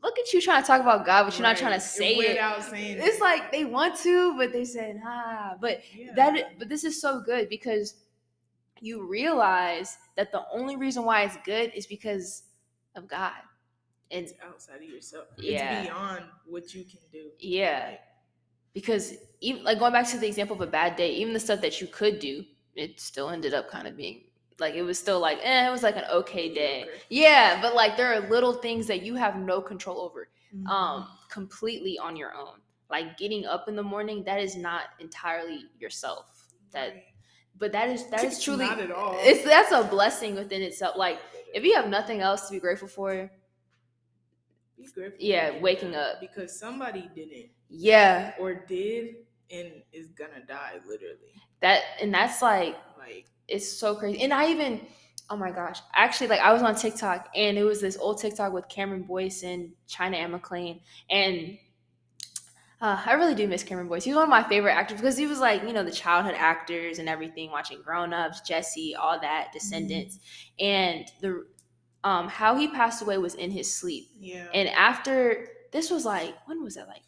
look 0.03 0.19
at 0.19 0.33
you 0.33 0.41
trying 0.41 0.63
to 0.63 0.67
talk 0.67 0.81
about 0.81 1.05
God, 1.05 1.25
but 1.25 1.39
you're 1.39 1.45
right. 1.45 1.51
not 1.51 1.59
trying 1.59 1.75
to 1.75 1.81
say 1.81 2.15
it. 2.15 2.39
Saying 2.71 2.99
it's 3.01 3.21
like 3.21 3.51
they 3.51 3.65
want 3.65 3.97
to, 4.01 4.37
but 4.37 4.53
they 4.53 4.65
said, 4.65 5.01
ah. 5.05 5.55
But 5.61 5.81
yeah. 5.95 6.13
that, 6.15 6.59
but 6.59 6.69
this 6.69 6.85
is 6.85 7.01
so 7.01 7.21
good 7.21 7.49
because 7.49 7.95
you 8.81 9.07
realize 9.07 9.99
that 10.17 10.31
the 10.33 10.43
only 10.53 10.77
reason 10.77 11.05
why 11.05 11.23
it's 11.23 11.37
good 11.45 11.73
is 11.75 11.87
because 11.87 12.45
of 12.95 13.09
God. 13.09 13.33
And 14.11 14.25
it's 14.25 14.35
outside 14.43 14.77
of 14.77 14.89
yourself. 14.89 15.27
Yeah. 15.37 15.81
It's 15.81 15.89
beyond 15.89 16.25
what 16.47 16.75
you 16.75 16.85
can 16.85 17.01
do. 17.13 17.31
Yeah. 17.39 17.97
Because 18.73 19.15
even 19.41 19.65
like 19.65 19.79
going 19.79 19.93
back 19.93 20.09
to 20.09 20.19
the 20.19 20.27
example 20.27 20.57
of 20.57 20.63
a 20.63 20.71
bad 20.71 20.97
day, 20.97 21.13
even 21.15 21.33
the 21.33 21.41
stuff 21.41 21.61
that 21.61 21.81
you 21.81 21.89
could 21.89 22.19
do, 22.19 22.45
it 22.75 23.01
still 23.01 23.31
ended 23.31 23.53
up 23.53 23.69
kind 23.69 23.89
of 23.89 23.97
being 23.97 24.23
like 24.61 24.75
it 24.75 24.83
was 24.83 24.99
still 24.99 25.21
like 25.21 25.39
eh, 25.43 25.69
it 25.69 25.71
was 25.71 25.83
like 25.83 25.97
an 25.97 26.05
okay 26.13 26.53
day. 26.53 26.87
Yeah, 27.09 27.61
but 27.61 27.75
like 27.75 27.97
there 27.97 28.13
are 28.13 28.29
little 28.29 28.55
things 28.55 28.87
that 28.87 29.03
you 29.03 29.15
have 29.15 29.37
no 29.37 29.61
control 29.61 30.01
over, 30.01 30.29
mm-hmm. 30.55 30.67
um, 30.67 31.09
completely 31.31 31.99
on 31.99 32.17
your 32.17 32.35
own. 32.35 32.61
Like 32.91 33.19
getting 33.19 33.45
up 33.45 33.69
in 33.69 33.77
the 33.77 33.83
morning, 33.83 34.25
that 34.25 34.41
is 34.41 34.57
not 34.57 34.85
entirely 34.99 35.65
yourself. 35.79 36.47
That, 36.73 36.95
but 37.59 37.73
that 37.73 37.89
is 37.89 38.09
that 38.11 38.25
is 38.25 38.43
truly 38.43 38.67
not 38.67 38.81
at 38.81 38.91
all. 38.91 39.17
It's 39.21 39.45
that's 39.45 39.73
a 39.73 39.85
blessing 39.85 40.35
within 40.35 40.63
itself. 40.63 40.97
Like 40.97 41.19
if 41.55 41.65
you 41.65 41.75
have 41.75 41.89
nothing 41.89 42.21
else 42.21 42.47
to 42.49 42.53
be 42.53 42.61
grateful 42.61 42.89
for, 42.89 43.31
be 44.77 44.87
grateful. 44.95 45.19
Yeah, 45.21 45.61
waking 45.61 45.95
up 45.95 46.21
because 46.21 46.59
somebody 46.59 47.11
didn't. 47.15 47.51
Yeah, 47.69 48.33
or 48.39 48.55
did 48.55 49.17
and 49.51 49.83
is 49.93 50.09
gonna 50.09 50.45
die 50.47 50.75
literally. 50.87 51.35
That 51.61 51.83
and 52.01 52.13
that's 52.13 52.43
like 52.43 52.77
like 52.99 53.27
it's 53.49 53.69
so 53.69 53.95
crazy. 53.95 54.21
And 54.23 54.33
I 54.33 54.51
even, 54.51 54.81
oh 55.31 55.37
my 55.37 55.51
gosh, 55.51 55.81
actually, 55.95 56.29
like 56.29 56.41
I 56.41 56.53
was 56.53 56.63
on 56.63 56.75
TikTok 56.75 57.29
and 57.35 57.59
it 57.59 57.65
was 57.65 57.81
this 57.81 57.97
old 57.97 58.21
TikTok 58.21 58.53
with 58.53 58.69
Cameron 58.69 59.03
Boyce 59.03 59.43
and 59.43 59.73
China 59.87 60.17
Anne 60.17 60.33
McClain. 60.33 60.81
And 61.11 61.59
uh, 62.81 63.03
I 63.05 63.15
really 63.15 63.35
do 63.35 63.49
miss 63.49 63.65
Cameron 63.65 63.89
Boyce. 63.89 64.05
He's 64.05 64.15
one 64.15 64.25
of 64.25 64.29
my 64.29 64.45
favorite 64.45 64.73
actors 64.73 65.01
because 65.01 65.17
he 65.17 65.27
was 65.27 65.41
like, 65.41 65.63
you 65.63 65.73
know, 65.73 65.83
the 65.83 65.91
childhood 65.91 66.37
actors 66.37 66.99
and 66.99 67.09
everything, 67.09 67.51
watching 67.51 67.83
Grown 67.83 68.13
Ups, 68.13 68.41
Jessie, 68.43 68.95
all 68.95 69.19
that, 69.21 69.47
mm-hmm. 69.47 69.53
Descendants. 69.59 70.19
Mm-hmm. 70.61 70.65
And 70.65 71.11
the, 71.21 71.47
um, 72.05 72.29
how 72.29 72.57
he 72.57 72.69
passed 72.69 73.03
away 73.03 73.19
was 73.19 73.35
in 73.35 73.51
his 73.51 73.75
sleep. 73.75 74.09
Yeah. 74.21 74.47
And 74.55 74.69
after, 74.69 75.49
this 75.73 75.91
was 75.91 76.05
like, 76.05 76.35
when 76.47 76.63
was 76.63 76.77
that? 76.77 76.87
Like 76.87 77.03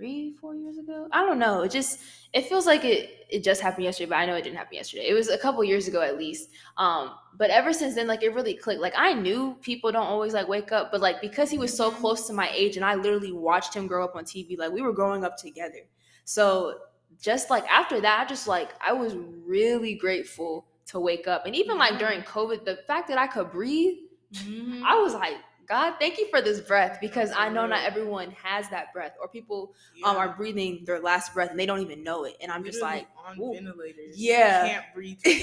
three, 0.00 0.32
four 0.40 0.54
years 0.54 0.78
ago. 0.78 1.08
I 1.12 1.26
don't 1.26 1.38
know. 1.38 1.60
It 1.60 1.70
just 1.70 2.00
it 2.32 2.46
feels 2.46 2.64
like 2.64 2.84
it 2.84 3.26
it 3.28 3.44
just 3.44 3.60
happened 3.60 3.84
yesterday, 3.84 4.08
but 4.08 4.16
I 4.16 4.24
know 4.24 4.34
it 4.34 4.42
didn't 4.42 4.56
happen 4.56 4.74
yesterday. 4.74 5.06
It 5.06 5.12
was 5.12 5.28
a 5.28 5.36
couple 5.36 5.62
years 5.62 5.88
ago 5.88 6.00
at 6.00 6.16
least. 6.16 6.48
Um, 6.78 7.10
but 7.36 7.50
ever 7.50 7.74
since 7.74 7.94
then, 7.94 8.06
like 8.06 8.22
it 8.22 8.32
really 8.32 8.54
clicked. 8.54 8.80
Like 8.80 8.94
I 8.96 9.12
knew 9.12 9.58
people 9.60 9.92
don't 9.92 10.06
always 10.06 10.32
like 10.32 10.48
wake 10.48 10.72
up, 10.72 10.90
but 10.90 11.02
like 11.02 11.20
because 11.20 11.50
he 11.50 11.58
was 11.58 11.76
so 11.76 11.90
close 11.90 12.26
to 12.28 12.32
my 12.32 12.48
age 12.54 12.76
and 12.76 12.84
I 12.84 12.94
literally 12.94 13.32
watched 13.32 13.74
him 13.74 13.86
grow 13.86 14.02
up 14.02 14.16
on 14.16 14.24
TV, 14.24 14.56
like 14.58 14.72
we 14.72 14.80
were 14.80 14.94
growing 14.94 15.22
up 15.22 15.36
together. 15.36 15.84
So 16.24 16.78
just 17.20 17.50
like 17.50 17.70
after 17.70 18.00
that, 18.00 18.24
I 18.24 18.24
just 18.26 18.48
like 18.48 18.70
I 18.84 18.94
was 18.94 19.14
really 19.44 19.96
grateful 19.96 20.64
to 20.86 20.98
wake 20.98 21.28
up. 21.28 21.44
And 21.44 21.54
even 21.54 21.76
like 21.76 21.98
during 21.98 22.22
COVID, 22.22 22.64
the 22.64 22.78
fact 22.86 23.08
that 23.08 23.18
I 23.18 23.26
could 23.26 23.52
breathe, 23.52 23.98
mm-hmm. 24.32 24.82
I 24.82 24.96
was 24.96 25.12
like, 25.12 25.34
God, 25.70 25.94
thank 26.00 26.18
you 26.18 26.28
for 26.30 26.42
this 26.42 26.60
breath 26.60 26.98
because 27.00 27.30
I 27.30 27.48
know 27.48 27.64
not 27.64 27.84
everyone 27.84 28.32
has 28.32 28.68
that 28.70 28.92
breath, 28.92 29.12
or 29.20 29.28
people 29.28 29.72
yeah. 29.94 30.08
um, 30.08 30.16
are 30.16 30.34
breathing 30.34 30.82
their 30.84 30.98
last 30.98 31.32
breath 31.32 31.50
and 31.50 31.58
they 31.60 31.64
don't 31.64 31.78
even 31.78 32.02
know 32.02 32.24
it. 32.24 32.36
And 32.42 32.50
I'm 32.50 32.64
just 32.64 32.82
like, 32.82 33.06
on 33.24 33.40
Ooh. 33.40 33.54
ventilators, 33.54 34.16
yeah, 34.16 34.66
can't 34.66 34.86
breathe, 34.92 35.20
and 35.24 35.34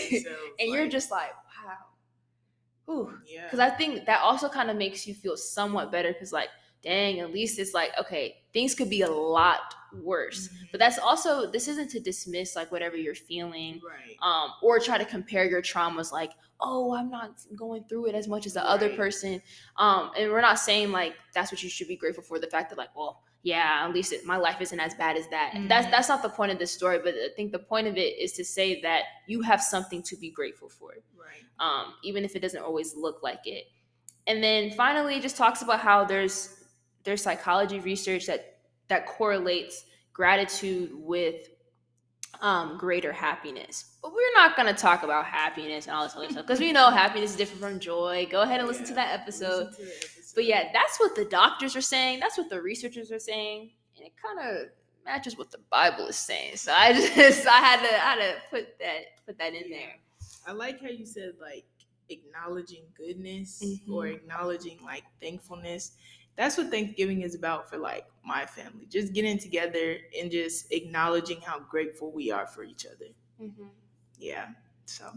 like, 0.59 0.67
you're 0.67 0.89
just 0.89 1.11
like, 1.11 1.29
wow, 1.65 2.93
Ooh. 2.93 3.17
yeah. 3.25 3.45
Because 3.45 3.59
I 3.59 3.69
think 3.69 4.05
that 4.05 4.19
also 4.21 4.49
kind 4.49 4.69
of 4.69 4.75
makes 4.75 5.07
you 5.07 5.13
feel 5.13 5.37
somewhat 5.37 5.93
better 5.93 6.11
because 6.11 6.33
like 6.33 6.49
dang, 6.87 7.19
at 7.19 7.33
least 7.33 7.59
it's 7.59 7.73
like, 7.73 7.91
okay, 7.99 8.37
things 8.53 8.73
could 8.73 8.89
be 8.89 9.01
a 9.01 9.11
lot 9.11 9.73
worse. 10.01 10.47
Mm-hmm. 10.47 10.65
But 10.71 10.79
that's 10.79 10.97
also 10.97 11.51
this 11.51 11.67
isn't 11.67 11.89
to 11.91 11.99
dismiss 11.99 12.55
like 12.55 12.71
whatever 12.71 12.95
you're 12.95 13.15
feeling. 13.15 13.81
Right. 13.85 14.15
Um, 14.21 14.51
or 14.63 14.79
try 14.79 14.97
to 14.97 15.05
compare 15.05 15.45
your 15.45 15.61
traumas 15.61 16.11
like, 16.11 16.31
oh, 16.61 16.95
I'm 16.95 17.09
not 17.09 17.41
going 17.55 17.83
through 17.89 18.07
it 18.07 18.15
as 18.15 18.27
much 18.27 18.45
as 18.45 18.53
the 18.53 18.61
right. 18.61 18.69
other 18.69 18.95
person. 18.95 19.41
Um, 19.77 20.11
and 20.17 20.31
we're 20.31 20.41
not 20.41 20.59
saying 20.59 20.91
like 20.91 21.13
that's 21.33 21.51
what 21.51 21.61
you 21.61 21.69
should 21.69 21.87
be 21.87 21.97
grateful 21.97 22.23
for, 22.23 22.39
the 22.39 22.47
fact 22.47 22.69
that 22.69 22.77
like, 22.77 22.95
well, 22.95 23.21
yeah, 23.43 23.83
at 23.83 23.93
least 23.93 24.13
it, 24.13 24.25
my 24.25 24.37
life 24.37 24.61
isn't 24.61 24.79
as 24.79 24.93
bad 24.95 25.17
as 25.17 25.27
that. 25.29 25.53
Mm-hmm. 25.53 25.67
That's 25.67 25.87
that's 25.91 26.09
not 26.09 26.21
the 26.21 26.29
point 26.29 26.51
of 26.53 26.59
this 26.59 26.71
story, 26.71 26.99
but 27.03 27.13
I 27.13 27.29
think 27.35 27.51
the 27.51 27.59
point 27.59 27.87
of 27.87 27.97
it 27.97 28.17
is 28.17 28.31
to 28.33 28.45
say 28.45 28.81
that 28.81 29.03
you 29.27 29.41
have 29.41 29.61
something 29.61 30.01
to 30.03 30.15
be 30.15 30.31
grateful 30.31 30.69
for. 30.69 30.91
Right. 31.17 31.43
Um, 31.59 31.93
even 32.03 32.23
if 32.23 32.35
it 32.35 32.41
doesn't 32.41 32.63
always 32.63 32.95
look 32.95 33.21
like 33.23 33.41
it. 33.45 33.65
And 34.25 34.43
then 34.43 34.71
finally, 34.71 35.15
it 35.15 35.21
just 35.21 35.37
talks 35.37 35.61
about 35.61 35.79
how 35.79 36.03
there's 36.03 36.56
there's 37.07 37.23
psychology 37.23 37.79
research 37.79 38.25
that 38.25 38.57
that 38.89 39.05
correlates 39.05 39.85
gratitude 40.11 40.91
with 40.93 41.49
um, 42.41 42.77
greater 42.77 43.13
happiness. 43.13 43.95
But 44.01 44.11
we're 44.11 44.33
not 44.35 44.57
going 44.57 44.67
to 44.67 44.79
talk 44.79 45.03
about 45.03 45.25
happiness 45.25 45.87
and 45.87 45.95
all 45.95 46.03
this 46.03 46.15
other 46.17 46.29
stuff 46.29 46.45
because 46.45 46.59
we 46.59 46.73
know 46.73 46.89
happiness 46.89 47.31
is 47.31 47.37
different 47.37 47.61
from 47.61 47.79
joy. 47.79 48.27
Go 48.29 48.41
ahead 48.41 48.59
and 48.59 48.67
listen, 48.67 48.83
yeah, 48.83 48.89
to, 48.89 48.95
that 48.95 49.19
episode. 49.21 49.71
to 49.73 49.81
episode. 49.83 50.35
But 50.35 50.45
yeah, 50.45 50.69
that's 50.73 50.99
what 50.99 51.15
the 51.15 51.23
doctors 51.25 51.77
are 51.77 51.81
saying. 51.81 52.19
That's 52.19 52.37
what 52.37 52.49
the 52.49 52.61
researchers 52.61 53.09
are 53.11 53.19
saying, 53.19 53.71
and 53.95 54.05
it 54.05 54.11
kind 54.21 54.49
of 54.49 54.67
matches 55.05 55.37
what 55.37 55.49
the 55.49 55.59
Bible 55.71 56.07
is 56.07 56.17
saying. 56.17 56.57
So 56.57 56.73
I 56.77 56.91
just 57.15 57.47
I 57.47 57.59
had 57.59 57.79
to 57.79 57.95
I 57.95 58.09
had 58.09 58.15
to 58.15 58.35
put 58.49 58.79
that 58.79 58.99
put 59.25 59.37
that 59.39 59.53
in 59.53 59.63
yeah. 59.69 59.77
there. 59.77 59.95
I 60.45 60.51
like 60.51 60.81
how 60.81 60.89
you 60.89 61.05
said 61.05 61.35
like 61.39 61.63
acknowledging 62.09 62.83
goodness 62.97 63.63
mm-hmm. 63.65 63.93
or 63.93 64.07
acknowledging 64.07 64.77
like 64.83 65.03
thankfulness 65.21 65.93
that's 66.37 66.57
what 66.57 66.69
Thanksgiving 66.69 67.23
is 67.23 67.35
about 67.35 67.69
for 67.69 67.77
like 67.77 68.05
my 68.23 68.45
family. 68.45 68.85
Just 68.89 69.13
getting 69.13 69.39
together 69.39 69.97
and 70.19 70.31
just 70.31 70.71
acknowledging 70.71 71.41
how 71.41 71.59
grateful 71.59 72.11
we 72.11 72.31
are 72.31 72.45
for 72.45 72.63
each 72.63 72.85
other. 72.85 73.11
Mm-hmm. 73.41 73.67
Yeah. 74.19 74.49
So, 74.85 75.11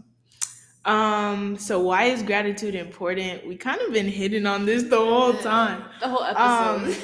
um, 0.85 1.57
so 1.57 1.79
why 1.79 2.05
is 2.05 2.23
gratitude 2.23 2.73
important? 2.73 3.45
We 3.47 3.55
kind 3.55 3.79
of 3.81 3.93
been 3.93 4.07
hitting 4.07 4.47
on 4.47 4.65
this 4.65 4.83
the 4.83 4.97
whole 4.97 5.33
time, 5.33 5.85
the 5.99 6.09
whole 6.09 6.23
episode. 6.23 6.89
Um, 6.89 6.95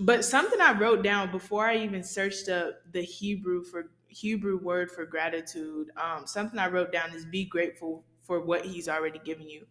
but 0.00 0.24
something 0.24 0.60
I 0.60 0.72
wrote 0.78 1.02
down 1.02 1.30
before 1.30 1.66
I 1.66 1.76
even 1.78 2.02
searched 2.02 2.48
up 2.48 2.76
the 2.92 3.02
Hebrew 3.02 3.62
for 3.62 3.90
Hebrew 4.08 4.58
word 4.58 4.90
for 4.90 5.04
gratitude. 5.04 5.90
Um, 6.02 6.26
something 6.26 6.58
I 6.58 6.68
wrote 6.68 6.92
down 6.92 7.12
is 7.14 7.26
be 7.26 7.44
grateful 7.44 8.04
for 8.22 8.40
what 8.40 8.64
He's 8.64 8.88
already 8.88 9.20
given 9.22 9.48
you 9.48 9.66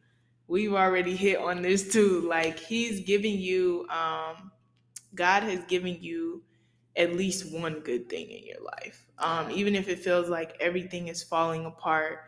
we've 0.50 0.74
already 0.74 1.16
hit 1.16 1.38
on 1.38 1.62
this 1.62 1.94
too. 1.94 2.22
Like 2.28 2.60
he's 2.60 3.00
giving 3.02 3.38
you, 3.38 3.88
um, 3.90 4.52
God 5.16 5.44
has 5.44 5.64
given 5.66 5.98
you 6.02 6.44
at 6.98 7.16
least 7.16 7.54
one 7.54 7.80
good 7.80 8.10
thing 8.10 8.30
in 8.30 8.46
your 8.46 8.62
life. 8.62 9.06
Um, 9.20 9.50
even 9.52 9.76
if 9.76 9.88
it 9.88 10.00
feels 10.00 10.28
like 10.28 10.58
everything 10.60 11.08
is 11.08 11.24
falling 11.24 11.66
apart, 11.66 12.24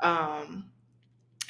um, 0.00 0.70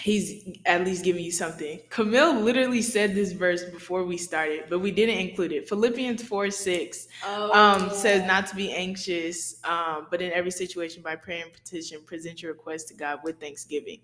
he's 0.01 0.49
at 0.65 0.85
least 0.85 1.05
giving 1.05 1.23
you 1.23 1.31
something. 1.31 1.81
Camille 1.91 2.41
literally 2.41 2.83
said 2.83 3.15
this 3.15 3.33
verse 3.33 3.65
before 3.65 4.05
we 4.05 4.17
started, 4.17 4.65
but 4.71 4.79
we 4.79 4.91
didn't 4.91 5.19
include 5.19 5.53
it. 5.53 5.69
Philippians 5.69 6.23
4 6.23 6.51
6 6.51 7.09
oh. 7.27 7.53
um, 7.53 7.91
says 7.91 8.27
not 8.27 8.47
to 8.47 8.57
be 8.57 8.73
anxious, 8.73 9.61
um, 9.65 10.07
but 10.11 10.23
in 10.23 10.33
every 10.33 10.51
situation 10.51 11.03
by 11.03 11.17
prayer 11.17 11.45
and 11.45 11.53
petition, 11.53 12.01
present 12.05 12.43
your 12.43 12.53
request 12.53 12.89
to 12.89 12.95
God 12.95 13.21
with 13.23 13.39
thanksgiving. 13.39 14.01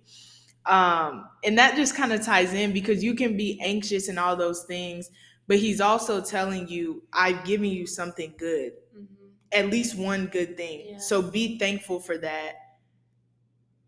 Um, 0.67 1.29
and 1.43 1.59
that 1.59 1.77
just 1.77 1.97
kind 1.97 2.13
of 2.13 2.25
ties 2.25 2.53
in 2.53 2.73
because 2.73 3.03
you 3.03 3.15
can 3.15 3.37
be 3.37 3.61
anxious 3.63 4.09
and 4.09 4.19
all 4.19 4.37
those 4.37 4.65
things, 4.65 5.11
but 5.47 5.59
he's 5.59 5.81
also 5.81 6.21
telling 6.21 6.69
you, 6.69 7.03
I've 7.13 7.45
given 7.45 7.71
you 7.71 7.87
something 7.87 8.35
good, 8.39 8.73
mm-hmm. 8.97 9.27
at 9.53 9.71
least 9.71 9.97
one 9.97 10.27
good 10.27 10.57
thing. 10.57 10.85
Yeah. 10.91 10.99
So 10.99 11.23
be 11.23 11.59
thankful 11.59 11.99
for 12.01 12.19
that, 12.19 12.53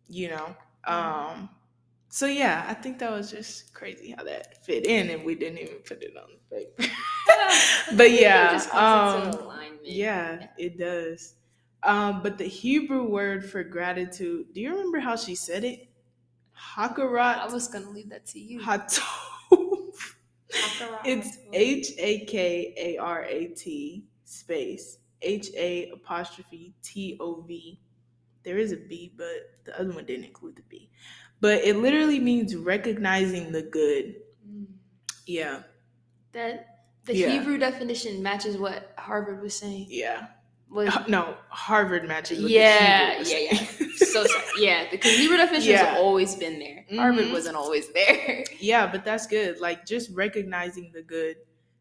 you 0.08 0.28
know. 0.28 0.56
Mm-hmm. 0.88 1.40
Um, 1.40 1.50
so 2.08 2.26
yeah, 2.26 2.64
I 2.68 2.74
think 2.74 2.98
that 2.98 3.10
was 3.10 3.30
just 3.30 3.72
crazy 3.72 4.14
how 4.16 4.24
that 4.24 4.64
fit 4.66 4.86
in, 4.86 5.08
and 5.10 5.24
we 5.24 5.34
didn't 5.34 5.58
even 5.58 5.76
put 5.76 6.02
it 6.02 6.14
on 6.16 6.28
the 6.50 6.56
paper. 6.56 6.92
but 7.96 8.10
yeah, 8.20 8.62
um, 8.72 9.32
yeah, 9.82 10.48
it 10.58 10.78
does. 10.78 11.34
Um, 11.82 12.22
but 12.22 12.38
the 12.38 12.44
Hebrew 12.44 13.04
word 13.04 13.48
for 13.48 13.64
gratitude, 13.64 14.46
do 14.54 14.60
you 14.60 14.70
remember 14.70 15.00
how 15.00 15.16
she 15.16 15.34
said 15.34 15.64
it? 15.64 15.88
Hakarat. 16.76 17.38
I 17.38 17.52
was 17.52 17.68
gonna 17.68 17.90
leave 17.90 18.10
that 18.10 18.26
to 18.26 18.38
you. 18.38 18.60
Hatov. 18.60 19.02
it's 21.04 21.38
H 21.52 21.92
A 21.98 22.24
K 22.26 22.74
A 22.76 22.98
R 22.98 23.24
A 23.24 23.46
T 23.48 24.04
space 24.24 24.98
H 25.22 25.48
A 25.56 25.90
apostrophe 25.90 26.74
T 26.82 27.16
O 27.20 27.42
V. 27.42 27.80
There 28.44 28.58
is 28.58 28.72
a 28.72 28.76
B, 28.76 29.12
but 29.16 29.26
the 29.64 29.78
other 29.78 29.92
one 29.92 30.04
didn't 30.04 30.24
include 30.24 30.56
the 30.56 30.62
B. 30.68 30.90
But 31.40 31.64
it 31.64 31.76
literally 31.76 32.18
means 32.18 32.56
recognizing 32.56 33.52
the 33.52 33.62
good. 33.62 34.16
Mm. 34.48 34.66
Yeah. 35.26 35.62
That 36.32 36.72
the 37.04 37.16
yeah. 37.16 37.30
Hebrew 37.30 37.58
definition 37.58 38.22
matches 38.22 38.56
what 38.56 38.92
Harvard 38.96 39.42
was 39.42 39.54
saying. 39.54 39.86
Yeah. 39.88 40.28
Was, 40.72 40.96
no, 41.08 41.36
Harvard 41.48 42.08
matches. 42.08 42.40
What 42.42 42.50
Yeah, 42.50 43.20
yeah, 43.22 43.38
yeah. 43.52 43.86
so 43.96 44.24
sorry. 44.24 44.44
yeah, 44.58 44.86
because 44.90 45.12
Hebrew 45.16 45.36
definition 45.36 45.72
Yeah. 45.72 45.84
has 45.84 45.98
always 45.98 46.34
been 46.34 46.58
there. 46.58 46.86
Harvard 46.98 47.26
Mhm. 47.26 47.32
wasn't 47.32 47.56
always 47.56 47.92
there. 47.92 48.44
yeah, 48.58 48.86
but 48.90 49.04
that's 49.04 49.26
good. 49.26 49.60
Like 49.60 49.84
just 49.86 50.10
recognizing 50.14 50.90
the 50.94 51.02
good. 51.02 51.36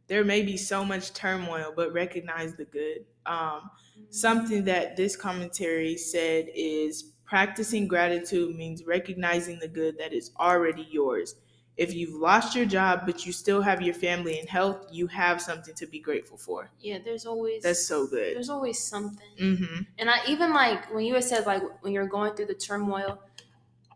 There 0.08 0.26
may 0.26 0.42
be 0.42 0.58
so 0.58 0.84
much 0.84 1.14
turmoil, 1.14 1.72
but 1.74 1.94
recognize 1.94 2.56
the 2.56 2.66
good. 2.66 3.06
Um, 3.26 3.70
something 4.10 4.66
that 4.66 4.98
this 4.98 5.16
commentary 5.16 5.96
said 5.96 6.50
is 6.54 7.14
practicing 7.26 7.88
gratitude 7.88 8.56
means 8.58 8.84
recognizing 8.86 9.58
the 9.60 9.70
good 9.70 9.98
that 10.00 10.12
is 10.12 10.32
already 10.38 10.86
yours. 10.92 11.36
If 11.78 11.94
you've 11.94 12.14
lost 12.14 12.56
your 12.56 12.66
job 12.66 13.04
but 13.06 13.26
you 13.26 13.32
still 13.32 13.62
have 13.62 13.82
your 13.82 13.94
family 13.94 14.40
and 14.40 14.48
health, 14.48 14.88
you 14.92 15.08
have 15.08 15.42
something 15.42 15.74
to 15.76 15.88
be 15.88 16.00
grateful 16.00 16.38
for. 16.38 16.70
Yeah, 16.80 17.00
there's 17.04 17.26
always 17.26 17.64
That's 17.64 17.86
so 17.86 18.08
good. 18.08 18.36
there's 18.36 18.50
always 18.50 18.78
something. 18.84 19.28
Mm-hmm. 19.40 19.82
And 19.98 20.10
I 20.10 20.20
even 20.28 20.54
like 20.54 20.94
when 20.94 21.06
you 21.06 21.14
had 21.16 21.24
said 21.24 21.46
like 21.46 21.64
when 21.82 21.94
you're 21.94 22.08
going 22.08 22.34
through 22.36 22.48
the 22.48 22.54
turmoil, 22.56 23.20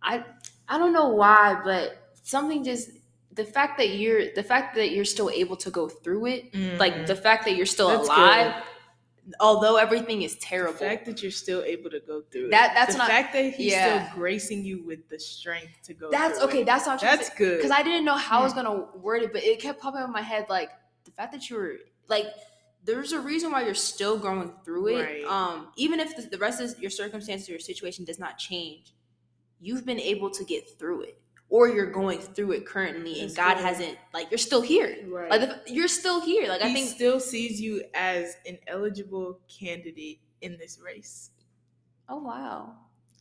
I 0.02 0.24
I 0.68 0.78
don't 0.78 0.94
know 0.94 1.10
why, 1.10 1.60
but 1.64 2.12
something 2.24 2.64
just 2.64 2.90
the 3.34 3.44
fact 3.46 3.78
that 3.78 3.90
you're 3.90 4.34
the 4.34 4.44
fact 4.44 4.76
that 4.76 4.92
you're 4.92 5.06
still 5.06 5.30
able 5.30 5.58
to 5.58 5.70
go 5.70 5.88
through 5.90 6.26
it, 6.28 6.56
like 6.80 7.06
the 7.06 7.16
fact 7.16 7.46
that 7.46 7.56
you're 7.56 7.66
still 7.66 7.90
Mm-hmm. 7.90 7.98
That's 7.98 8.10
alive, 8.10 8.64
although 9.40 9.78
everything 9.78 10.22
is 10.22 10.36
terrible. 10.38 10.74
the 10.74 10.80
fact 10.80 11.06
that 11.06 11.22
you're 11.22 11.32
still 11.32 11.64
able 11.64 11.90
to 11.90 12.00
go 12.00 12.22
through 12.32 12.48
it. 12.48 12.52
That- 12.52 12.74
that's 12.76 12.94
the 12.94 13.00
not- 13.00 13.08
fact 13.08 13.34
that 13.34 13.54
he's 13.54 13.72
yeah. 13.72 14.08
still 14.08 14.20
gracing 14.20 14.64
you 14.64 14.84
with 14.86 15.08
the 15.10 15.20
strength 15.20 15.82
to 15.84 15.94
go. 15.94 16.12
that's 16.12 16.40
okay. 16.42 16.62
It. 16.62 16.66
That's 16.66 16.86
what 16.86 16.94
I'm 16.94 17.00
trying 17.00 17.18
That's 17.18 17.30
good. 17.32 17.58
because 17.58 17.72
I 17.72 17.82
didn't 17.84 18.06
know 18.06 18.18
how 18.18 18.42
I 18.42 18.44
was 18.44 18.54
gonna 18.54 18.86
word 18.96 19.24
it, 19.24 19.34
but 19.34 19.44
it 19.44 19.60
kept 19.60 19.82
popping 19.82 20.02
up 20.02 20.08
in 20.08 20.14
my 20.14 20.22
head 20.22 20.46
like 20.50 20.70
the 21.06 21.12
fact 21.12 21.32
that 21.34 21.50
you 21.50 21.56
were 21.58 21.76
like 22.08 22.28
there's 22.84 23.14
a 23.14 23.20
reason 23.20 23.52
why 23.52 23.66
you're 23.66 23.74
still 23.74 24.18
going 24.18 24.54
through 24.64 24.88
it. 24.90 25.02
Right. 25.02 25.26
Um, 25.26 25.70
even 25.76 26.00
if 26.00 26.16
the, 26.16 26.22
the 26.22 26.38
rest 26.38 26.62
of 26.62 26.80
your 26.80 26.92
circumstances 26.92 27.50
or 27.50 27.54
your 27.54 27.60
situation 27.60 28.06
does 28.06 28.20
not 28.20 28.38
change, 28.38 28.94
you've 29.60 29.86
been 29.86 30.00
able 30.00 30.30
to 30.30 30.44
get 30.44 30.78
through 30.78 31.02
it, 31.02 31.20
or 31.56 31.70
you're 31.76 31.92
going 32.02 32.20
through 32.20 32.52
it 32.58 32.66
currently, 32.66 33.22
and 33.22 33.34
God 33.36 33.56
hasn't 33.58 33.98
like 34.14 34.30
you're 34.32 34.38
still 34.50 34.62
here. 34.62 34.90
right. 35.08 35.30
Like 35.30 35.42
the, 35.42 35.74
you're 35.74 35.88
still 36.02 36.20
here. 36.22 36.48
Like 36.50 36.62
I 36.62 36.74
think 36.74 36.88
still 36.90 37.20
sees 37.20 37.62
you 37.66 37.84
as 37.94 38.36
an 38.46 38.58
eligible 38.68 39.40
candidate 39.48 40.20
in 40.42 40.58
this 40.58 40.80
race. 40.84 41.32
Oh 42.10 42.18
wow, 42.22 42.74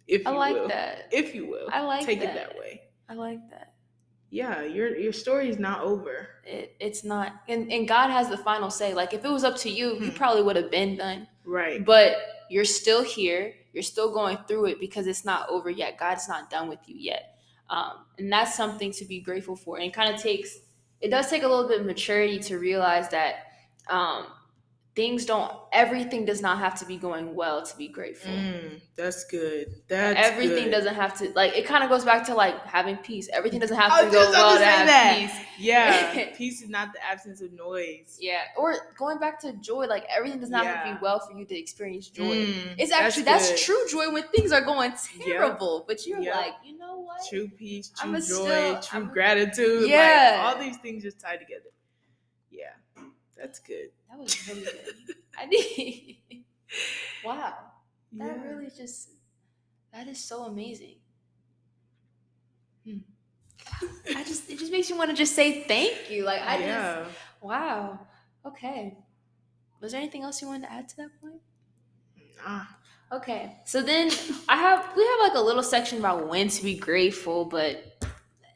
If 0.07 0.27
I 0.27 0.31
like 0.31 0.55
will. 0.57 0.69
that. 0.69 1.09
If 1.13 1.35
you 1.35 1.47
will. 1.47 1.69
I 1.73 1.81
like 1.83 2.05
take 2.05 2.21
that. 2.21 2.31
it 2.31 2.35
that 2.35 2.59
way. 2.59 2.83
I 3.09 3.15
like 3.15 3.39
that. 3.51 3.73
Yeah, 4.31 4.65
your 4.65 4.97
your 4.97 5.13
story 5.13 5.49
is 5.49 5.59
not 5.59 5.83
over. 5.83 6.29
It, 6.45 6.75
it's 6.81 7.05
not, 7.05 7.33
and, 7.49 7.71
and 7.73 7.87
God 7.87 8.11
has 8.11 8.29
the 8.29 8.37
final 8.37 8.69
say. 8.71 8.93
Like 8.95 9.15
if 9.15 9.25
it 9.25 9.31
was 9.31 9.45
up 9.45 9.57
to 9.59 9.71
you, 9.71 9.95
you 10.01 10.11
Hmm. 10.11 10.17
probably 10.17 10.43
would 10.43 10.57
have 10.57 10.71
been 10.73 10.97
done. 10.97 11.29
Right. 11.47 11.85
but 11.85 12.17
you're 12.51 12.65
still 12.65 13.03
here 13.03 13.55
you're 13.73 13.83
still 13.95 14.13
going 14.13 14.39
through 14.49 14.67
it 14.67 14.79
because 14.81 15.07
it's 15.07 15.25
not 15.25 15.49
over 15.51 15.69
yet 15.71 15.99
god's 15.99 16.27
not 16.29 16.49
done 16.51 16.69
with 16.69 16.79
you 16.87 16.95
yet 16.99 17.34
um, 17.71 18.05
and 18.19 18.33
that's 18.33 18.55
something 18.55 18.93
to 18.93 19.05
be 19.05 19.21
grateful 19.21 19.57
for. 19.57 19.79
And 19.79 19.93
kind 19.93 20.15
of 20.15 20.21
takes 20.21 20.59
it 21.01 21.11
does 21.11 21.29
take 21.29 21.43
a 21.43 21.49
little 21.49 21.69
bit 21.69 21.81
of 21.81 21.87
maturity 21.87 22.39
to 22.39 22.59
realize 22.59 23.09
that 23.11 23.35
um, 23.91 24.27
things 24.97 25.27
don't 25.27 25.51
everything 25.73 26.25
does 26.25 26.41
not 26.41 26.59
have 26.59 26.79
to 26.79 26.87
be 26.87 26.97
going 26.97 27.35
well 27.35 27.61
to 27.67 27.77
be 27.77 27.89
grateful 27.89 28.31
Mm, 28.31 28.81
that's 28.97 29.25
good. 29.25 29.67
That's 29.89 30.17
everything 30.17 30.65
good. 30.67 30.71
doesn't 30.71 30.95
have 30.95 31.19
to 31.19 31.31
like 31.35 31.57
it 31.57 31.67
kind 31.67 31.83
of 31.83 31.91
goes 31.91 32.05
back 32.05 32.25
to 32.27 32.35
like 32.35 32.65
having 32.65 32.97
peace 32.99 33.29
everything 33.33 33.59
doesn't 33.59 33.77
have 33.77 33.91
to 34.05 34.11
go 34.11 34.31
well 34.31 34.57
to 34.57 34.65
have 34.65 34.87
that. 34.87 35.17
peace 35.19 35.37
Yeah, 35.59 36.31
peace 36.37 36.63
is 36.63 36.69
not 36.69 36.93
the 36.93 37.05
absence 37.05 37.41
of 37.41 37.53
noise. 37.53 38.17
yeah 38.21 38.43
or 38.57 38.75
going 38.97 39.19
back 39.19 39.41
to 39.41 39.53
joy 39.55 39.87
like 39.87 40.05
everything 40.17 40.39
does 40.39 40.51
not 40.51 40.65
have 40.65 40.85
to 40.87 40.93
be 40.95 40.99
well 41.03 41.19
for 41.19 41.37
you 41.37 41.45
to 41.45 41.59
experience 41.59 42.09
joy 42.09 42.25
Mm, 42.25 42.75
It's 42.79 42.93
actually 42.93 43.25
that's, 43.25 43.51
good. 43.51 43.59
true 43.59 43.83
joy 43.91 44.13
when 44.13 44.23
things 44.29 44.53
are 44.53 44.61
going 44.63 44.93
Yep. 44.93 45.27
terrible, 45.27 45.85
but 45.89 46.07
you're 46.07 46.21
Yep. 46.21 46.35
like, 46.37 46.55
you 46.65 46.79
know 46.79 46.99
what? 47.01 47.19
True 47.29 47.49
peace, 47.49 47.91
true 47.99 48.13
joy, 48.13 48.21
still- 48.21 48.81
true 48.81 49.01
I'ma- 49.01 49.11
gratitude. 49.13 49.89
Yeah. 49.89 50.41
Like, 50.45 50.55
all 50.57 50.63
these 50.63 50.77
things 50.79 51.03
just 51.03 51.19
tie 51.21 51.37
together. 51.37 51.71
That's 53.37 53.59
good. 53.61 53.91
That 54.11 54.19
was 54.19 54.49
really 54.49 54.63
good. 54.65 55.17
I 55.39 55.47
did. 55.47 56.45
wow, 57.25 57.55
that 58.13 58.37
Yeah. 58.37 58.43
really 58.43 58.71
just 58.77 59.11
that 59.93 60.09
is 60.09 60.23
so 60.23 60.45
amazing. 60.45 60.97
Hmm. 62.85 62.99
I 64.15 64.25
just 64.25 64.51
it 64.51 64.59
just 64.59 64.73
makes 64.73 64.91
you 64.91 64.97
want 64.97 65.11
to 65.11 65.17
just 65.17 65.35
say 65.35 65.63
thank 65.65 66.11
you. 66.11 66.25
Like 66.25 66.43
I 66.43 66.59
yeah. 66.59 67.05
just 67.05 67.17
wow. 67.41 67.99
Okay. 68.47 68.97
Was 69.81 69.93
there 69.93 70.01
anything 70.01 70.23
else 70.23 70.41
you 70.41 70.49
wanted 70.49 70.67
to 70.67 70.73
add 70.73 70.89
to 70.91 70.97
that 70.99 71.11
point? 71.21 71.41
Nah. 72.45 72.65
Okay, 73.13 73.57
so 73.65 73.81
then 73.83 74.11
I 74.49 74.57
have 74.57 74.91
we 74.97 75.05
have 75.05 75.21
like 75.21 75.35
a 75.35 75.41
little 75.41 75.63
section 75.63 75.99
about 75.99 76.29
when 76.29 76.49
to 76.49 76.63
be 76.65 76.75
grateful, 76.77 77.45
but 77.45 78.03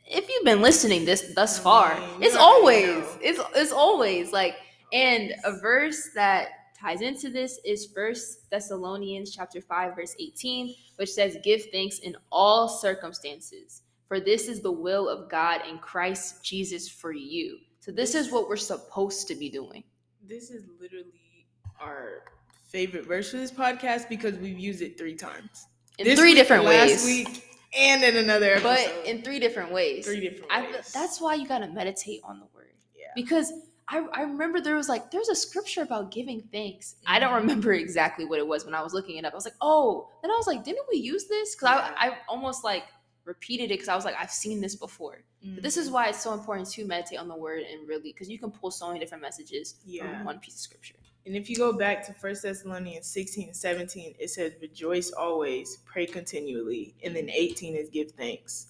if 0.06 0.28
you've 0.28 0.44
been 0.44 0.62
listening 0.62 1.04
this 1.04 1.32
thus 1.34 1.60
I 1.60 1.62
far, 1.62 2.00
mean, 2.00 2.22
it's 2.22 2.34
always 2.34 3.04
it's 3.20 3.38
it's 3.54 3.72
always 3.72 4.32
like 4.32 4.56
and 4.92 5.34
a 5.44 5.52
verse 5.60 6.10
that 6.14 6.48
ties 6.78 7.00
into 7.00 7.28
this 7.28 7.58
is 7.64 7.86
First 7.94 8.48
Thessalonians 8.50 9.34
chapter 9.34 9.60
five 9.60 9.96
verse 9.96 10.14
eighteen, 10.18 10.74
which 10.96 11.10
says, 11.10 11.36
"Give 11.42 11.62
thanks 11.72 11.98
in 12.00 12.16
all 12.30 12.68
circumstances, 12.68 13.82
for 14.06 14.20
this 14.20 14.48
is 14.48 14.60
the 14.60 14.72
will 14.72 15.08
of 15.08 15.30
God 15.30 15.62
in 15.68 15.78
Christ 15.78 16.44
Jesus 16.44 16.88
for 16.88 17.12
you." 17.12 17.58
So 17.80 17.92
this 17.92 18.14
is 18.14 18.30
what 18.30 18.48
we're 18.48 18.56
supposed 18.56 19.28
to 19.28 19.34
be 19.34 19.48
doing. 19.48 19.82
This 20.26 20.50
is 20.50 20.64
literally 20.80 21.46
our 21.80 22.24
favorite 22.68 23.06
verse 23.06 23.30
for 23.30 23.38
this 23.38 23.50
podcast 23.50 24.08
because 24.08 24.34
we've 24.36 24.58
used 24.58 24.82
it 24.82 24.98
three 24.98 25.14
times. 25.14 25.66
In 25.98 26.04
This 26.04 26.18
three 26.18 26.30
week, 26.30 26.36
different 26.38 26.64
last 26.64 26.90
ways. 26.90 27.04
week, 27.04 27.44
and 27.76 28.02
in 28.04 28.16
another 28.18 28.52
episode. 28.52 28.92
but 29.02 29.06
in 29.06 29.22
three 29.22 29.38
different 29.40 29.72
ways. 29.72 30.04
three 30.04 30.20
different 30.20 30.52
I, 30.52 30.62
ways. 30.62 30.92
that's 30.92 31.20
why 31.20 31.34
you 31.34 31.48
gotta 31.48 31.68
meditate 31.68 32.20
on 32.24 32.38
the 32.40 32.46
word 32.54 32.72
yeah. 32.96 33.06
because 33.14 33.52
I, 33.90 33.98
I 34.12 34.22
remember 34.22 34.60
there 34.60 34.76
was 34.76 34.88
like 34.88 35.10
there's 35.10 35.28
a 35.30 35.34
scripture 35.34 35.82
about 35.82 36.10
giving 36.10 36.42
thanks. 36.52 36.96
I 37.06 37.18
don't 37.18 37.32
Mhm. 37.32 37.36
remember 37.40 37.72
exactly 37.72 38.24
what 38.26 38.38
it 38.38 38.46
was 38.46 38.64
when 38.66 38.74
I 38.74 38.82
was 38.82 38.92
looking 38.92 39.16
it 39.16 39.24
up. 39.24 39.32
I 39.32 39.36
was 39.36 39.44
like, 39.46 39.54
oh, 39.60 40.08
then 40.22 40.30
I 40.30 40.34
was 40.36 40.46
like, 40.46 40.62
didn't 40.64 40.86
we 40.90 40.98
use 40.98 41.24
this? 41.26 41.54
Because 41.54 41.70
Yeah. 41.78 41.94
I 41.96 42.08
I 42.10 42.18
almost 42.28 42.64
like 42.64 42.84
repeated 43.24 43.64
it 43.64 43.68
because 43.74 43.88
I 43.88 43.94
was 43.94 44.04
like, 44.04 44.14
I've 44.18 44.30
seen 44.30 44.60
this 44.60 44.74
before. 44.76 45.22
But 45.42 45.62
this 45.62 45.76
is 45.76 45.88
Mhm. 45.88 45.92
why 45.92 46.08
it's 46.08 46.20
so 46.22 46.32
important 46.32 46.68
to 46.70 46.84
meditate 46.86 47.18
on 47.18 47.28
the 47.28 47.36
word 47.36 47.62
and 47.62 47.86
really 47.88 48.12
because 48.12 48.28
you 48.28 48.38
can 48.38 48.50
pull 48.50 48.70
so 48.70 48.88
many 48.88 48.98
different 49.00 49.22
messages 49.22 49.76
Yeah. 49.86 50.16
from 50.16 50.24
one 50.24 50.38
piece 50.40 50.54
of 50.54 50.60
scripture. 50.60 50.94
And 51.26 51.36
if 51.36 51.50
you 51.50 51.56
go 51.56 51.72
back 51.74 52.06
to 52.06 52.12
1 52.14 52.42
Thessalonians 52.42 53.06
16 53.06 53.48
and 53.48 53.56
17, 53.56 54.14
it 54.18 54.30
says, 54.30 54.52
Rejoice 54.62 55.10
always, 55.12 55.78
pray 55.84 56.06
continually. 56.06 56.94
And 57.04 57.14
then 57.14 57.28
18 57.28 57.76
is 57.76 57.90
give 57.90 58.12
thanks. 58.12 58.68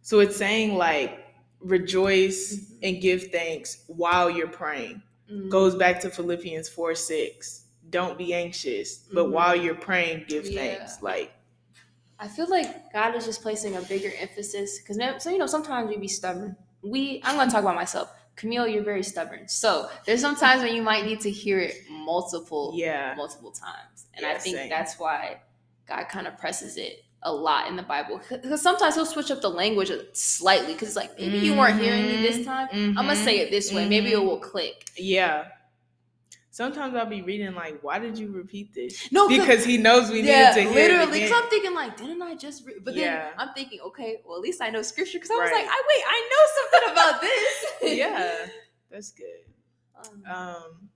So 0.00 0.20
it's 0.20 0.36
saying, 0.36 0.74
like, 0.76 1.27
rejoice 1.60 2.54
Mhm. 2.54 2.78
and 2.82 3.00
give 3.02 3.30
thanks 3.30 3.84
while 3.86 4.30
you're 4.30 4.48
praying. 4.48 5.02
Mm. 5.30 5.50
Goes 5.50 5.74
back 5.74 6.00
to 6.00 6.10
Philippians 6.10 6.68
4 6.68 6.94
6. 6.94 7.64
Don't 7.90 8.18
be 8.18 8.34
anxious, 8.34 8.96
but 9.12 9.26
Mhm. 9.26 9.30
while 9.32 9.56
you're 9.56 9.74
praying, 9.74 10.26
give 10.28 10.46
Yeah. 10.46 10.76
thanks. 10.76 11.02
Like, 11.02 11.32
I 12.18 12.28
feel 12.28 12.48
like 12.48 12.92
God 12.92 13.14
is 13.14 13.24
just 13.24 13.42
placing 13.42 13.76
a 13.76 13.82
bigger 13.82 14.12
emphasis 14.18 14.78
because 14.78 14.98
so 15.22 15.30
you 15.30 15.38
know 15.38 15.46
sometimes 15.46 15.88
we 15.88 15.96
be 15.96 16.08
stubborn. 16.08 16.56
We 16.82 17.20
I'm 17.24 17.36
gonna 17.36 17.50
talk 17.50 17.60
about 17.62 17.76
myself. 17.76 18.10
Camille, 18.36 18.68
you're 18.68 18.84
very 18.84 19.02
stubborn. 19.02 19.48
So 19.48 19.88
there's 20.04 20.20
some 20.20 20.36
times 20.36 20.62
when 20.62 20.74
you 20.74 20.82
might 20.82 21.04
need 21.04 21.20
to 21.22 21.30
hear 21.30 21.58
it 21.60 21.76
multiple 21.90 22.72
yeah. 22.74 23.14
multiple 23.16 23.50
times, 23.52 24.06
and 24.14 24.22
Yeah, 24.22 24.32
I 24.32 24.38
think 24.38 24.56
same. 24.56 24.68
that's 24.68 24.98
why 24.98 25.40
God 25.86 26.04
kind 26.08 26.26
of 26.26 26.36
presses 26.38 26.76
it 26.76 27.04
a 27.22 27.32
lot 27.32 27.66
in 27.68 27.74
the 27.76 27.82
Bible 27.82 28.20
because 28.30 28.62
sometimes 28.62 28.94
He'll 28.94 29.04
switch 29.06 29.30
up 29.30 29.40
the 29.40 29.48
language 29.50 29.90
slightly 30.12 30.72
because 30.74 30.88
it's 30.88 30.96
like 30.96 31.18
maybe 31.18 31.38
you 31.38 31.54
weren't 31.56 31.80
hearing 31.80 32.06
me 32.06 32.16
this 32.22 32.44
time. 32.46 32.68
I'm 32.72 32.94
gonna 32.94 33.16
say 33.16 33.38
it 33.40 33.50
this 33.50 33.72
way. 33.72 33.88
Maybe 33.88 34.12
it 34.12 34.22
will 34.22 34.38
click. 34.40 34.90
Yeah. 34.96 35.46
Sometimes 36.50 36.96
I'll 36.96 37.06
be 37.06 37.22
reading, 37.22 37.54
like, 37.54 37.80
why 37.84 38.00
did 38.00 38.18
you 38.18 38.32
repeat 38.32 38.74
this? 38.74 39.12
No, 39.12 39.28
Because 39.28 39.64
he 39.64 39.78
knows 39.78 40.10
we 40.10 40.22
yeah, 40.22 40.50
needed 40.50 40.54
to 40.54 40.62
hear 40.74 40.88
literally. 40.88 41.20
it 41.20 41.28
Because. 41.28 41.42
I'm 41.44 41.48
thinking 41.50 41.72
like, 41.72 41.96
didn't 41.96 42.20
I 42.20 42.34
just? 42.34 42.66
Re-? 42.66 42.80
But 42.82 42.96
then 42.96 43.04
Yeah. 43.04 43.30
I'm 43.38 43.54
thinking, 43.54 43.78
okay, 43.86 44.16
well 44.26 44.34
at 44.38 44.42
least 44.42 44.60
I 44.60 44.68
know 44.70 44.82
scripture. 44.82 45.18
Because 45.18 45.30
I 45.30 45.34
was 45.36 45.50
Right. 45.52 45.64
like, 45.64 45.68
I 45.70 45.82
wait, 45.88 46.04
I 46.08 46.28
know 46.32 46.44
something 46.58 46.92
about 46.92 47.20
this. 47.20 47.96
yeah, 47.98 48.46
that's 48.90 49.12
good. 49.12 49.44
Um, 49.96 50.22
Um, 50.36 50.88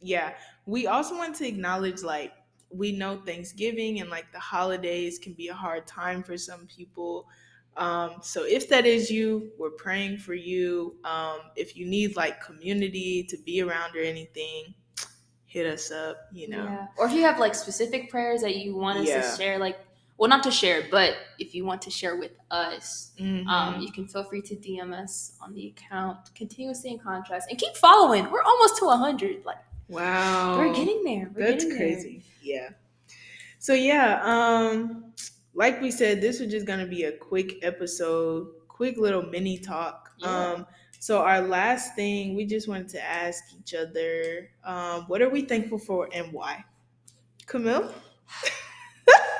yeah, 0.00 0.34
we 0.66 0.86
also 0.86 1.16
want 1.16 1.34
to 1.36 1.48
acknowledge 1.48 2.02
like 2.02 2.32
we 2.70 2.92
know 2.92 3.16
Thanksgiving 3.26 4.00
and 4.00 4.10
like 4.10 4.30
the 4.32 4.38
holidays 4.38 5.18
can 5.18 5.32
be 5.32 5.48
a 5.48 5.54
hard 5.54 5.86
time 5.86 6.22
for 6.22 6.36
some 6.36 6.66
people. 6.66 7.28
Um, 7.76 8.16
so 8.22 8.44
if 8.44 8.68
that 8.68 8.86
is 8.86 9.10
you, 9.10 9.50
we're 9.58 9.70
praying 9.70 10.18
for 10.18 10.34
you. 10.34 10.96
Um, 11.04 11.38
if 11.56 11.76
you 11.76 11.86
need 11.86 12.16
like 12.16 12.40
community 12.44 13.24
to 13.24 13.36
be 13.38 13.62
around 13.62 13.96
or 13.96 14.00
anything, 14.00 14.74
hit 15.46 15.66
us 15.66 15.90
up. 15.90 16.16
You 16.32 16.48
know, 16.48 16.64
yeah. 16.64 16.86
Or 16.98 17.06
if 17.06 17.12
you 17.12 17.22
have 17.22 17.38
like 17.38 17.54
specific 17.54 18.10
prayers 18.10 18.40
that 18.42 18.56
you 18.56 18.76
want 18.76 18.98
us 19.00 19.08
Yeah. 19.08 19.20
to 19.22 19.36
share, 19.36 19.58
like, 19.58 19.78
well, 20.16 20.28
not 20.28 20.42
to 20.42 20.50
share, 20.50 20.84
but 20.90 21.14
if 21.38 21.54
you 21.54 21.64
want 21.64 21.80
to 21.82 21.90
share 21.90 22.16
with 22.16 22.32
us, 22.50 23.12
Mhm. 23.18 23.46
um, 23.46 23.80
you 23.80 23.90
can 23.90 24.06
feel 24.06 24.22
free 24.24 24.42
to 24.42 24.54
DM 24.54 24.92
us 24.92 25.32
on 25.40 25.54
the 25.54 25.68
account. 25.68 26.18
Continuously 26.34 26.90
in 26.90 26.98
contrast 26.98 27.48
and 27.50 27.58
keep 27.58 27.74
following. 27.74 28.30
We're 28.30 28.42
almost 28.42 28.76
to 28.78 28.88
hundred. 28.90 29.44
Like, 29.46 29.58
Wow. 29.88 30.58
we're 30.58 30.74
getting 30.74 31.02
there. 31.04 31.30
We're 31.34 31.46
That's 31.52 31.64
getting 31.64 31.78
crazy. 31.78 32.24
Yeah. 32.42 32.70
So 33.58 33.74
yeah, 33.74 34.20
um, 34.22 35.12
like 35.54 35.80
we 35.80 35.90
said, 35.90 36.20
this 36.20 36.40
was 36.40 36.50
just 36.50 36.66
gonna 36.66 36.86
be 36.86 37.04
a 37.04 37.12
quick 37.12 37.62
episode, 37.62 38.48
quick 38.68 38.96
little 38.96 39.22
mini 39.22 39.58
talk. 39.58 40.10
Yeah. 40.18 40.52
Um, 40.52 40.66
so 40.98 41.22
our 41.22 41.40
last 41.40 41.94
thing, 41.94 42.34
we 42.34 42.44
just 42.44 42.68
wanted 42.68 42.88
to 42.90 43.02
ask 43.02 43.44
each 43.58 43.74
other, 43.74 44.50
um, 44.64 45.04
what 45.08 45.22
are 45.22 45.30
we 45.30 45.42
thankful 45.42 45.78
for 45.78 46.08
and 46.12 46.32
why? 46.32 46.64
Camille? 47.46 47.92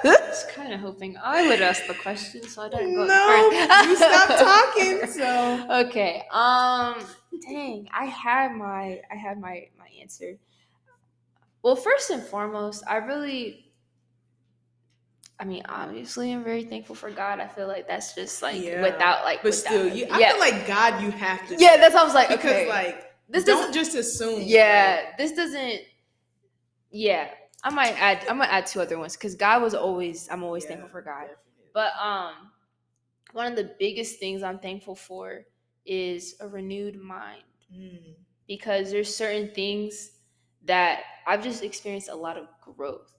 I 0.02 0.16
was 0.28 0.44
kind 0.54 0.72
of 0.72 0.80
hoping 0.80 1.16
I 1.22 1.46
would 1.46 1.60
ask 1.60 1.86
the 1.86 1.94
question, 1.94 2.42
so 2.44 2.62
I 2.62 2.68
don't 2.70 2.94
go 2.94 3.04
no, 3.04 3.50
you 3.84 3.96
stopped 3.96 4.38
talking. 4.38 5.06
So 5.06 5.66
okay. 5.86 6.24
Um. 6.32 7.04
Dang, 7.48 7.88
I 7.92 8.06
had 8.06 8.52
my 8.52 9.00
I 9.10 9.14
had 9.14 9.38
my 9.40 9.68
my 9.78 9.88
answer. 10.00 10.36
Well, 11.62 11.76
first 11.76 12.10
and 12.10 12.22
foremost, 12.22 12.82
I 12.88 12.96
really. 12.96 13.66
I 15.38 15.44
mean, 15.44 15.62
obviously, 15.68 16.32
I'm 16.32 16.44
very 16.44 16.64
thankful 16.64 16.94
for 16.94 17.10
God. 17.10 17.40
I 17.40 17.48
feel 17.48 17.66
like 17.66 17.88
that's 17.88 18.14
just 18.14 18.42
like 18.42 18.62
Yeah. 18.62 18.82
without 18.82 19.24
like, 19.24 19.38
but 19.42 19.52
without- 19.52 19.58
still, 19.72 19.88
you, 19.88 20.06
I 20.10 20.18
yeah, 20.18 20.30
feel 20.32 20.40
like 20.40 20.66
God, 20.66 21.02
you 21.02 21.10
have 21.12 21.48
to. 21.48 21.56
yeah. 21.58 21.78
That's 21.78 21.94
how 21.94 22.02
I 22.02 22.04
was 22.04 22.14
like, 22.14 22.28
because 22.28 22.44
okay, 22.44 22.68
like 22.68 23.10
this 23.28 23.44
don't 23.44 23.56
doesn't. 23.58 23.72
just 23.72 23.94
assume. 23.96 24.42
Yeah, 24.44 25.12
this 25.16 25.32
doesn't. 25.32 25.80
Yeah, 26.90 27.30
I 27.64 27.70
might 27.70 27.94
add. 28.00 28.26
I 28.28 28.32
might 28.34 28.48
add 28.50 28.66
two 28.66 28.80
other 28.82 28.98
ones 28.98 29.16
because 29.16 29.34
God 29.34 29.62
was 29.62 29.74
always. 29.74 30.28
I'm 30.30 30.42
always 30.42 30.64
Yeah, 30.64 30.70
thankful 30.70 30.90
for 30.90 31.02
God. 31.02 31.20
definitely. 31.22 31.70
But 31.72 31.92
um, 32.02 32.34
one 33.32 33.46
of 33.46 33.56
the 33.56 33.74
biggest 33.78 34.18
things 34.18 34.42
I'm 34.42 34.58
thankful 34.58 34.94
for 34.96 35.42
is 35.86 36.34
a 36.40 36.48
renewed 36.48 36.96
mind 37.00 37.42
Mm, 37.74 38.14
because 38.48 38.90
there's 38.90 39.14
certain 39.14 39.54
things 39.54 40.10
that 40.64 41.02
I've 41.26 41.42
just 41.42 41.62
experienced 41.62 42.08
a 42.08 42.14
lot 42.16 42.36
of 42.36 42.46
growth. 42.60 43.12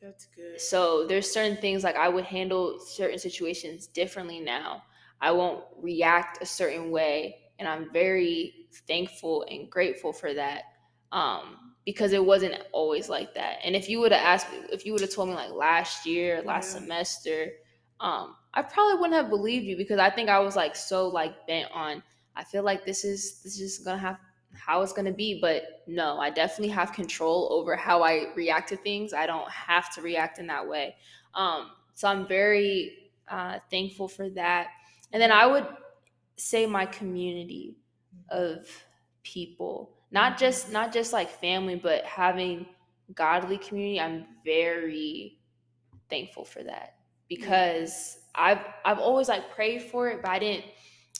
that's 0.00 0.26
good. 0.34 0.60
So 0.60 1.06
there's 1.06 1.30
certain 1.30 1.56
things 1.56 1.82
like 1.84 1.96
I 1.96 2.08
would 2.08 2.24
handle 2.24 2.78
certain 2.80 3.18
situations 3.18 3.86
differently 3.86 4.40
now. 4.40 4.82
I 5.20 5.32
won't 5.32 5.64
react 5.80 6.42
a 6.42 6.46
certain 6.46 6.90
way, 6.90 7.36
and 7.58 7.68
I'm 7.68 7.92
very 7.92 8.54
thankful 8.86 9.44
and 9.50 9.70
grateful 9.70 10.12
for 10.12 10.32
that. 10.34 10.64
Um, 11.12 11.58
because 11.84 12.12
it 12.12 12.24
wasn't 12.24 12.54
always 12.72 13.08
like 13.08 13.34
that. 13.34 13.56
And 13.64 13.74
if 13.74 13.88
you 13.88 13.98
would 14.00 14.12
have 14.12 14.22
asked 14.24 14.52
me, 14.52 14.58
if 14.70 14.86
you 14.86 14.92
would 14.92 15.00
have 15.02 15.12
told 15.12 15.28
me 15.28 15.34
like 15.34 15.50
last 15.50 16.06
year, 16.06 16.40
last 16.42 16.72
Yeah. 16.72 16.78
semester, 16.78 17.48
um, 18.00 18.36
I 18.54 18.62
probably 18.62 18.94
wouldn't 19.00 19.14
have 19.14 19.28
believed 19.28 19.64
you 19.66 19.76
because 19.76 19.98
I 19.98 20.10
think 20.10 20.28
I 20.28 20.38
was 20.38 20.54
like 20.56 20.76
so 20.76 21.08
like 21.08 21.46
bent 21.46 21.70
on. 21.72 22.02
I 22.36 22.44
feel 22.44 22.62
like 22.62 22.84
this 22.84 23.04
is 23.04 23.42
this 23.42 23.60
is 23.60 23.78
gonna 23.80 23.98
have 23.98 24.18
how 24.54 24.82
it's 24.82 24.92
gonna 24.92 25.12
be, 25.12 25.38
but 25.40 25.82
no, 25.86 26.18
I 26.18 26.30
definitely 26.30 26.74
have 26.74 26.92
control 26.92 27.48
over 27.52 27.76
how 27.76 28.02
I 28.02 28.26
react 28.34 28.68
to 28.70 28.76
things. 28.76 29.12
I 29.12 29.26
don't 29.26 29.50
have 29.50 29.92
to 29.94 30.02
react 30.02 30.38
in 30.38 30.46
that 30.48 30.66
way. 30.66 30.94
Um, 31.34 31.70
so 31.94 32.08
I'm 32.08 32.26
very 32.26 33.10
uh, 33.28 33.58
thankful 33.70 34.08
for 34.08 34.28
that. 34.30 34.68
And 35.12 35.20
then 35.20 35.32
I 35.32 35.46
would 35.46 35.66
say 36.36 36.66
my 36.66 36.86
community 36.86 37.76
of 38.30 38.66
people, 39.22 39.90
not 40.10 40.38
just 40.38 40.72
not 40.72 40.92
just 40.92 41.12
like 41.12 41.30
family, 41.30 41.76
but 41.76 42.04
having 42.04 42.66
godly 43.14 43.58
community. 43.58 44.00
I'm 44.00 44.26
very 44.44 45.38
thankful 46.08 46.44
for 46.44 46.62
that 46.62 46.96
because 47.28 48.18
I've 48.34 48.60
I've 48.84 48.98
always 48.98 49.28
like 49.28 49.50
prayed 49.54 49.82
for 49.82 50.08
it, 50.08 50.22
but 50.22 50.30
I 50.30 50.38
didn't 50.38 50.64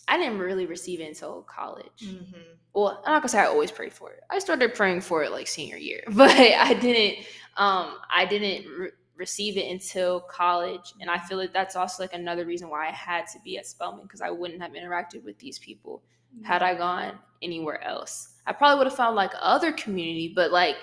I 0.08 0.18
didn't 0.18 0.38
really 0.38 0.66
receive 0.66 1.00
it 1.00 1.08
until 1.08 1.42
college 1.42 2.02
Mhm. 2.02 2.44
well, 2.74 3.02
I'm 3.04 3.12
not 3.12 3.22
gonna 3.22 3.28
say 3.28 3.38
I 3.40 3.46
always 3.46 3.70
prayed 3.70 3.92
for 3.92 4.10
it. 4.12 4.20
I 4.30 4.38
started 4.38 4.74
praying 4.74 5.02
for 5.02 5.22
it 5.22 5.30
like 5.30 5.46
senior 5.46 5.76
year, 5.76 6.02
but 6.10 6.30
I 6.30 6.74
didn't. 6.74 7.24
Um, 7.56 7.98
I 8.10 8.24
didn't 8.24 8.66
re- 8.78 8.90
receive 9.14 9.56
it 9.58 9.70
until 9.70 10.20
college, 10.22 10.94
and 11.00 11.10
I 11.10 11.18
feel 11.18 11.36
like 11.38 11.52
that's 11.52 11.76
also 11.76 12.02
like 12.02 12.14
another 12.14 12.44
reason 12.46 12.70
why 12.70 12.88
I 12.88 12.92
had 12.92 13.26
to 13.28 13.38
be 13.44 13.58
at 13.58 13.66
Spelman 13.66 14.02
because 14.04 14.22
I 14.22 14.30
wouldn't 14.30 14.60
have 14.62 14.72
interacted 14.72 15.22
with 15.22 15.38
these 15.38 15.58
people 15.58 16.02
had 16.42 16.62
I 16.62 16.74
gone 16.74 17.18
anywhere 17.42 17.82
else. 17.84 18.36
I 18.46 18.52
probably 18.54 18.78
would 18.78 18.86
have 18.86 18.96
found 18.96 19.16
like 19.16 19.32
other 19.38 19.70
community, 19.72 20.32
but 20.34 20.50
like 20.50 20.76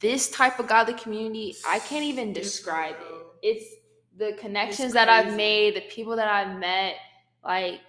this 0.00 0.30
type 0.30 0.58
of 0.58 0.68
godly 0.68 0.94
community, 0.94 1.56
I 1.66 1.78
can't 1.78 2.04
even 2.04 2.32
describe 2.32 2.96
it. 3.00 3.26
It's 3.42 3.74
the 4.16 4.36
connections 4.38 4.92
that 4.92 5.08
I've 5.08 5.34
made, 5.36 5.76
the 5.76 5.82
people 5.82 6.16
that 6.16 6.28
I've 6.28 6.58
met, 6.58 6.96
like 7.44 7.80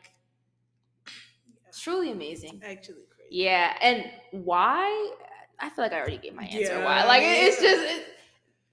it's 1.77 1.83
truly 1.83 2.11
amazing. 2.11 2.59
Actually, 2.65 3.05
crazy. 3.15 3.29
Yeah, 3.29 3.75
and 3.81 4.05
why? 4.31 5.11
I 5.59 5.69
feel 5.69 5.85
like 5.85 5.93
I 5.93 5.99
already 5.99 6.17
gave 6.17 6.33
my 6.33 6.43
answer. 6.43 6.73
Yeah, 6.73 6.83
why? 6.83 7.05
Like 7.05 7.21
it's 7.23 7.61
just 7.61 7.81
it, 7.81 8.05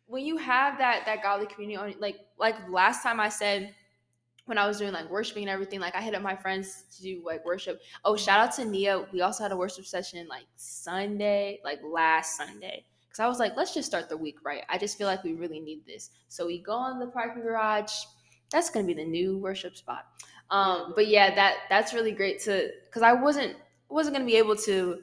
when 0.07 0.25
you 0.25 0.39
have 0.39 0.79
that 0.79 1.05
that 1.05 1.23
godly 1.23 1.47
community 1.47 1.77
on 1.77 1.95
like 2.01 2.17
like 2.39 2.57
last 2.69 3.03
time 3.03 3.21
I 3.21 3.29
said 3.29 3.75
when 4.47 4.57
I 4.57 4.67
was 4.67 4.79
doing 4.79 4.93
like 4.93 5.11
worshiping 5.11 5.45
and 5.45 5.51
everything, 5.51 5.81
like 5.81 5.95
I 5.95 6.01
hit 6.01 6.15
up 6.15 6.23
my 6.23 6.35
friends 6.35 6.85
to 6.97 7.03
do 7.03 7.23
like 7.27 7.45
worship. 7.45 7.81
Oh, 8.07 8.17
shout 8.17 8.41
out 8.41 8.55
to 8.57 8.65
Nia. 8.65 9.07
We 9.13 9.21
also 9.21 9.43
had 9.43 9.53
a 9.53 9.57
worship 9.57 9.85
session 9.85 10.27
like 10.29 10.47
Sunday, 10.57 11.61
like 11.63 11.81
last 11.83 12.39
Sunday. 12.39 12.85
Cause 13.11 13.21
I 13.21 13.29
was 13.29 13.39
like, 13.39 13.53
let's 13.57 13.73
just 13.73 13.87
start 13.87 14.09
the 14.09 14.17
week 14.17 14.39
right. 14.45 14.65
I 14.69 14.77
just 14.77 14.99
feel 14.99 15.07
like 15.07 15.23
we 15.23 15.35
really 15.35 15.61
need 15.61 15.87
this. 15.87 16.11
So 16.29 16.47
we 16.47 16.59
go 16.59 16.91
in 16.91 16.99
the 16.99 17.07
parking 17.07 17.43
garage. 17.43 17.93
That's 18.51 18.71
gonna 18.71 18.87
be 18.87 18.95
the 18.95 19.05
new 19.05 19.39
worship 19.39 19.77
spot. 19.77 20.07
Um, 20.51 20.93
but 20.95 21.09
yeah, 21.09 21.35
that 21.35 21.57
that's 21.69 21.95
really 21.95 22.13
great 22.13 22.41
to 22.43 22.71
because 22.87 23.03
I 23.03 23.13
wasn't 23.13 23.57
wasn't 23.89 24.15
gonna 24.17 24.27
be 24.27 24.37
able 24.37 24.57
to 24.57 25.03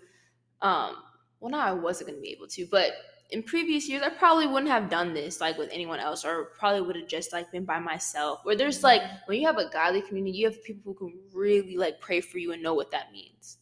um 0.61 0.95
well 1.39 1.51
not 1.51 1.67
I 1.67 1.73
wasn't 1.73 2.09
gonna 2.09 2.21
be 2.21 2.31
able 2.31 2.47
to, 2.49 2.67
but 2.71 2.91
in 3.31 3.43
previous 3.43 3.87
years 3.89 4.03
I 4.03 4.09
probably 4.09 4.47
wouldn't 4.47 4.71
have 4.71 4.89
done 4.89 5.13
this 5.13 5.41
like 5.41 5.57
with 5.57 5.69
anyone 5.71 5.99
else 5.99 6.25
or 6.25 6.45
probably 6.59 6.81
would 6.81 6.95
have 6.95 7.07
just 7.07 7.33
like 7.33 7.51
been 7.51 7.65
by 7.65 7.79
myself. 7.79 8.41
Where 8.43 8.55
there's 8.55 8.83
like 8.83 9.01
when 9.25 9.39
you 9.39 9.47
have 9.47 9.57
a 9.57 9.69
godly 9.69 10.01
community, 10.01 10.37
you 10.37 10.47
have 10.47 10.63
people 10.63 10.93
who 10.93 11.09
can 11.09 11.19
really 11.33 11.77
like 11.77 11.99
pray 12.01 12.21
for 12.21 12.37
you 12.37 12.51
and 12.51 12.61
know 12.63 12.73
what 12.73 12.91
that 12.91 13.11
means. 13.11 13.57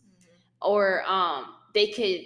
Or 0.62 1.04
um 1.08 1.56
they 1.74 1.88
could 1.88 2.22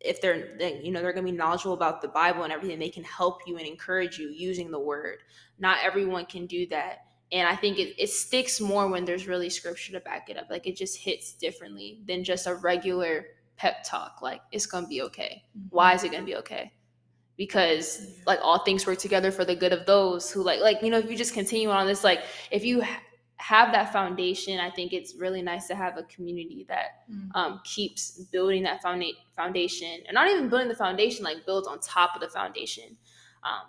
if 0.00 0.20
they're 0.20 0.56
they- 0.58 0.80
you 0.82 0.92
know 0.92 1.02
they're 1.02 1.12
gonna 1.12 1.24
be 1.24 1.32
knowledgeable 1.32 1.74
about 1.74 2.02
the 2.02 2.08
Bible 2.08 2.44
and 2.44 2.52
everything, 2.52 2.78
they 2.78 2.88
can 2.90 3.04
help 3.04 3.42
you 3.46 3.56
and 3.58 3.66
encourage 3.66 4.18
you 4.18 4.28
using 4.30 4.70
the 4.70 4.80
word. 4.80 5.18
Not 5.58 5.78
everyone 5.82 6.26
can 6.26 6.46
do 6.46 6.66
that 6.68 7.07
and 7.32 7.46
i 7.48 7.54
think 7.56 7.78
it, 7.78 7.94
it 8.02 8.08
sticks 8.08 8.60
more 8.60 8.88
when 8.88 9.04
there's 9.04 9.26
really 9.28 9.50
scripture 9.50 9.92
to 9.92 10.00
back 10.00 10.30
it 10.30 10.36
up. 10.36 10.46
Like 10.50 10.66
it 10.66 10.76
just 10.76 10.96
hits 10.98 11.32
differently 11.34 12.00
than 12.06 12.24
just 12.24 12.46
a 12.46 12.54
regular 12.54 13.26
pep 13.56 13.84
talk 13.84 14.22
like 14.22 14.40
it's 14.52 14.66
gonna 14.66 14.86
be 14.86 15.02
okay. 15.02 15.42
Why 15.70 15.94
is 15.94 16.04
it 16.04 16.12
gonna 16.12 16.24
be 16.24 16.36
okay? 16.36 16.72
Because 17.36 18.06
like 18.26 18.40
all 18.42 18.58
things 18.64 18.86
work 18.86 18.98
together 18.98 19.30
for 19.30 19.44
the 19.44 19.54
good 19.54 19.72
of 19.72 19.86
those 19.86 20.30
who 20.30 20.42
like 20.42 20.60
like 20.60 20.82
you 20.82 20.90
know 20.90 20.98
if 20.98 21.10
you 21.10 21.16
just 21.16 21.34
continue 21.34 21.70
on 21.70 21.86
this 21.86 22.02
like 22.02 22.20
if 22.50 22.64
you 22.64 22.82
ha- 22.82 23.00
have 23.36 23.70
that 23.72 23.92
foundation 23.92 24.58
i 24.58 24.68
think 24.68 24.92
it's 24.92 25.14
really 25.14 25.40
nice 25.42 25.68
to 25.68 25.74
have 25.76 25.96
a 25.96 26.02
community 26.04 26.64
that 26.68 27.04
Mhm. 27.08 27.30
um, 27.36 27.60
keeps 27.64 28.18
building 28.32 28.64
that 28.64 28.82
founda- 28.82 29.14
foundation 29.36 30.00
and 30.06 30.14
not 30.14 30.28
even 30.28 30.48
building 30.48 30.66
the 30.68 30.74
foundation 30.74 31.24
like 31.24 31.46
builds 31.46 31.68
on 31.68 31.78
top 31.80 32.14
of 32.16 32.20
the 32.20 32.28
foundation. 32.28 32.96
Um, 33.44 33.66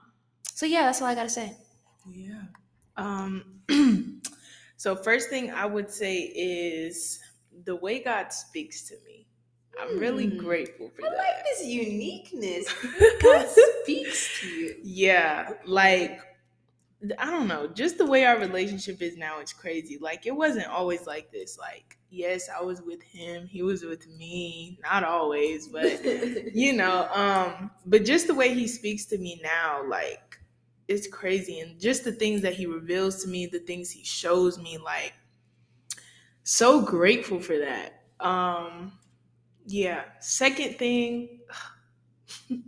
so 0.54 0.66
yeah 0.66 0.84
that's 0.86 1.02
all 1.02 1.08
i 1.08 1.14
gotta 1.16 1.30
say. 1.30 1.56
Yeah. 2.12 2.42
Um 3.00 3.44
so 4.78 4.96
first 4.96 5.30
thing 5.30 5.52
I 5.52 5.66
would 5.66 5.90
say 5.92 6.20
is 6.20 7.20
the 7.66 7.76
way 7.76 8.00
God 8.00 8.32
speaks 8.34 8.84
to 8.90 8.96
me. 9.06 9.28
I'm 9.80 9.98
really 9.98 10.28
Mm. 10.28 10.38
grateful 10.38 10.90
for 10.90 11.06
I 11.06 11.10
that. 11.10 11.18
like 11.18 11.44
this 11.46 11.66
uniqueness. 11.66 12.68
God 13.22 13.48
speaks 13.84 14.40
to 14.42 14.48
you. 14.48 14.76
Yeah, 14.84 15.52
like 15.66 16.20
I 17.18 17.28
don't 17.28 17.48
know, 17.48 17.68
just 17.68 17.98
the 17.98 18.06
way 18.06 18.26
our 18.26 18.38
relationship 18.38 19.02
is 19.02 19.16
now 19.16 19.40
is 19.40 19.54
crazy. 19.54 19.98
Like 20.02 20.26
it 20.26 20.36
wasn't 20.36 20.68
always 20.68 21.08
like 21.08 21.32
this. 21.32 21.58
Like 21.58 21.98
yes, 22.10 22.50
I 22.50 22.62
was 22.62 22.82
with 22.82 23.02
him, 23.02 23.48
he 23.48 23.64
was 23.64 23.84
with 23.84 24.06
me, 24.18 24.78
not 24.84 25.06
always, 25.06 25.68
but 25.70 26.04
you 26.54 26.74
know, 26.74 27.08
um 27.14 27.72
but 27.86 28.04
just 28.04 28.28
the 28.28 28.34
way 28.34 28.54
he 28.54 28.68
speaks 28.68 29.06
to 29.06 29.18
me 29.18 29.40
now 29.42 29.82
like 29.88 30.29
it's 30.90 31.08
crazy 31.08 31.60
and 31.60 31.80
just 31.80 32.04
the 32.04 32.12
things 32.12 32.42
that 32.42 32.54
he 32.54 32.66
reveals 32.66 33.24
to 33.24 33.30
me, 33.30 33.46
the 33.46 33.60
things 33.60 33.90
he 33.92 34.04
shows 34.04 34.58
me 34.58 34.78
like 34.78 35.14
so 36.44 36.82
grateful 36.82 37.40
for 37.40 37.58
that. 37.60 38.04
Um 38.20 38.94
yeah, 39.66 40.04
second 40.20 40.78
thing 40.78 41.40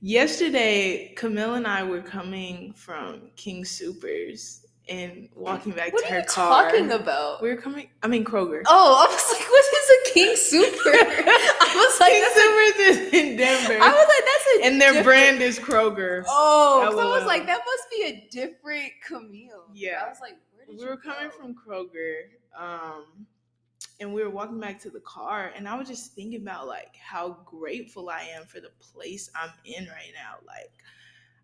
Yesterday, 0.00 1.12
Camille 1.16 1.54
and 1.54 1.66
I 1.66 1.82
were 1.82 2.02
coming 2.02 2.72
from 2.74 3.30
King 3.34 3.64
Soopers 3.64 4.64
and 4.88 5.28
walking 5.34 5.72
back 5.72 5.92
what 5.92 6.04
to 6.04 6.08
are 6.10 6.14
her 6.14 6.20
you 6.20 6.26
car. 6.26 6.70
talking 6.70 6.92
about? 6.92 7.42
We 7.42 7.48
were 7.50 7.56
coming. 7.60 7.88
I 8.02 8.08
mean 8.08 8.24
Kroger. 8.24 8.62
Oh, 8.66 9.06
I 9.06 9.12
was 9.12 9.32
like, 9.32 9.48
what 9.50 9.64
is 9.74 9.90
a 9.90 10.14
King 10.14 10.36
Sooper? 10.36 10.92
I 12.10 12.20
was 12.20 12.36
like, 12.36 12.76
King 12.76 12.86
a, 12.86 12.90
is 12.90 13.12
in 13.32 13.36
Denver, 13.36 13.82
I 13.82 13.88
was 13.92 14.08
like, 14.08 14.24
that's 14.24 14.46
a 14.62 14.66
and 14.66 14.80
their 14.80 14.92
different- 14.92 15.04
brand 15.04 15.42
is 15.42 15.58
Kroger. 15.58 16.24
Oh, 16.28 16.84
'cause 16.88 16.98
I 16.98 17.04
was 17.04 17.24
like, 17.26 17.46
that 17.46 17.60
must 17.64 17.90
be 17.90 18.02
a 18.04 18.28
different 18.30 18.92
Camille. 19.06 19.66
Yeah. 19.74 20.02
I 20.04 20.08
was 20.08 20.18
like, 20.20 20.36
where 20.54 20.66
did 20.66 20.78
we 20.78 20.84
were 20.86 20.96
coming 20.96 21.30
from 21.30 21.54
Kroger, 21.54 22.22
um, 22.58 23.26
and 24.00 24.12
we 24.14 24.22
were 24.22 24.30
walking 24.30 24.60
back 24.60 24.80
to 24.82 24.90
the 24.90 25.00
car 25.00 25.52
and 25.56 25.68
I 25.68 25.76
was 25.76 25.88
just 25.88 26.12
thinking 26.14 26.40
about 26.40 26.66
like 26.68 26.94
how 26.96 27.38
grateful 27.44 28.08
I 28.10 28.22
am 28.36 28.44
for 28.46 28.60
the 28.60 28.70
place 28.80 29.28
I'm 29.34 29.50
in 29.64 29.86
right 29.86 30.12
now. 30.14 30.36
Like 30.46 30.70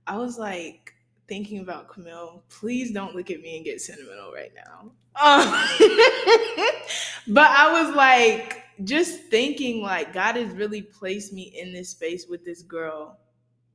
I 0.07 0.17
was 0.19 0.39
like 0.39 0.95
thinking 1.27 1.61
about 1.61 1.89
Camille, 1.89 2.45
please 2.51 2.93
don't 2.93 3.15
look 3.17 3.31
at 3.31 3.41
me 3.41 3.57
and 3.57 3.65
get 3.65 3.81
sentimental 3.81 4.33
right 4.33 4.53
now. 4.55 4.93
Um, 5.21 5.47
but 7.29 7.47
I 7.51 7.83
was 7.85 7.95
like 7.97 8.64
just 8.83 9.21
thinking 9.25 9.83
like 9.83 10.13
God 10.13 10.37
has 10.37 10.53
really 10.55 10.83
placed 10.83 11.33
me 11.33 11.55
in 11.57 11.73
this 11.73 11.91
space 11.91 12.27
with 12.29 12.45
this 12.45 12.63
girl 12.63 13.19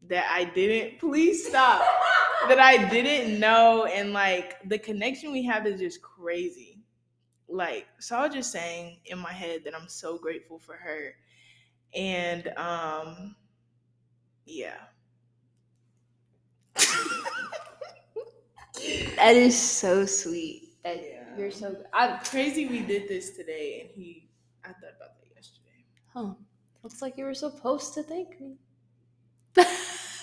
that 0.07 0.29
I 0.31 0.43
didn't 0.43 0.99
please 0.99 1.47
stop 1.47 1.81
that 2.47 2.59
I 2.59 2.89
didn't 2.89 3.39
know 3.39 3.85
and 3.85 4.13
like 4.13 4.57
the 4.67 4.77
connection 4.77 5.31
we 5.31 5.43
have 5.43 5.65
is 5.65 5.79
just 5.79 6.01
crazy 6.01 6.79
like 7.49 7.87
so 7.99 8.15
I 8.15 8.25
was 8.27 8.35
just 8.35 8.51
saying 8.51 8.99
in 9.05 9.17
my 9.17 9.33
head 9.33 9.61
that 9.65 9.75
I'm 9.75 9.89
so 9.89 10.17
grateful 10.17 10.59
for 10.59 10.75
her. 10.75 11.15
And 11.93 12.47
um 12.57 13.35
yeah. 14.45 14.75
that 19.15 19.35
is 19.35 19.59
so 19.59 20.05
sweet. 20.05 20.69
That 20.83 20.97
yeah. 20.97 21.23
you're 21.37 21.51
so 21.51 21.75
I'm 21.93 22.19
crazy 22.19 22.67
we 22.67 22.81
did 22.81 23.07
this 23.09 23.31
today 23.35 23.81
and 23.81 23.89
he 23.91 24.29
I 24.63 24.67
thought 24.69 24.75
about 24.75 24.81
that 24.81 24.83
yesterday. 24.83 24.88
Huh. 26.13 26.33
Looks 26.83 27.01
like 27.01 27.17
you 27.17 27.25
were 27.25 27.33
supposed 27.33 27.93
to 27.95 28.03
thank 28.03 28.39
me. 28.39 28.55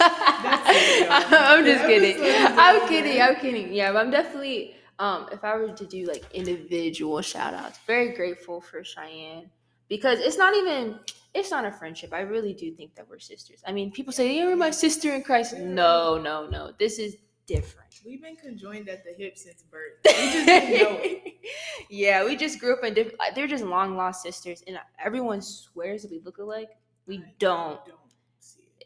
I'm 0.00 1.64
just 1.64 1.84
kidding. 1.84 2.16
I'm 2.58 2.88
kidding. 2.88 3.20
I'm 3.20 3.36
kidding. 3.36 3.72
Yeah, 3.72 3.92
but 3.92 3.98
I'm 3.98 4.10
definitely 4.10 4.76
um, 4.98 5.26
if 5.32 5.44
I 5.44 5.56
were 5.56 5.72
to 5.72 5.86
do 5.86 6.06
like 6.06 6.24
individual 6.32 7.20
shout 7.20 7.54
outs, 7.54 7.78
very 7.86 8.14
grateful 8.14 8.60
for 8.60 8.82
Cheyenne 8.82 9.50
because 9.88 10.20
it's 10.20 10.38
not 10.38 10.54
even 10.56 10.98
it's 11.34 11.50
not 11.50 11.66
a 11.66 11.72
friendship. 11.72 12.12
I 12.12 12.20
really 12.20 12.54
do 12.54 12.72
think 12.72 12.94
that 12.94 13.08
we're 13.08 13.18
sisters. 13.18 13.62
I 13.66 13.72
mean, 13.72 13.90
people 13.92 14.12
say 14.12 14.38
you're 14.38 14.56
my 14.56 14.70
sister 14.70 15.14
in 15.14 15.22
Christ. 15.22 15.56
No, 15.58 16.18
no, 16.18 16.46
no. 16.46 16.72
This 16.78 16.98
is 16.98 17.16
different. 17.46 18.00
We've 18.04 18.22
been 18.22 18.36
conjoined 18.36 18.88
at 18.88 19.04
the 19.04 19.12
hip 19.16 19.36
since 19.36 19.62
birth. 19.62 19.94
We 20.04 20.12
just 20.12 20.46
didn't 20.46 20.82
know 20.82 21.20
yeah, 21.90 22.24
we 22.24 22.36
just 22.36 22.60
grew 22.60 22.74
up 22.74 22.84
in 22.84 22.94
different. 22.94 23.20
Uh, 23.20 23.34
they're 23.34 23.46
just 23.46 23.64
long 23.64 23.96
lost 23.96 24.22
sisters, 24.22 24.62
and 24.66 24.78
everyone 25.02 25.40
swears 25.40 26.02
that 26.02 26.10
we 26.10 26.20
look 26.24 26.38
alike. 26.38 26.70
We 27.06 27.24
don't. 27.38 27.84
don't 27.84 27.98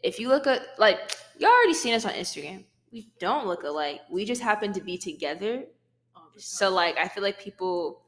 if 0.03 0.19
you 0.19 0.29
look 0.29 0.47
at 0.47 0.61
like 0.77 0.97
you 1.37 1.47
already 1.47 1.73
seen 1.73 1.93
us 1.93 2.05
on 2.05 2.11
Instagram, 2.13 2.63
we 2.91 3.11
don't 3.19 3.45
look 3.45 3.63
alike. 3.63 4.01
We 4.09 4.25
just 4.25 4.41
happen 4.41 4.73
to 4.73 4.81
be 4.81 4.97
together 4.97 5.63
so 6.37 6.69
like 6.69 6.97
I 6.97 7.07
feel 7.07 7.23
like 7.23 7.39
people 7.39 8.01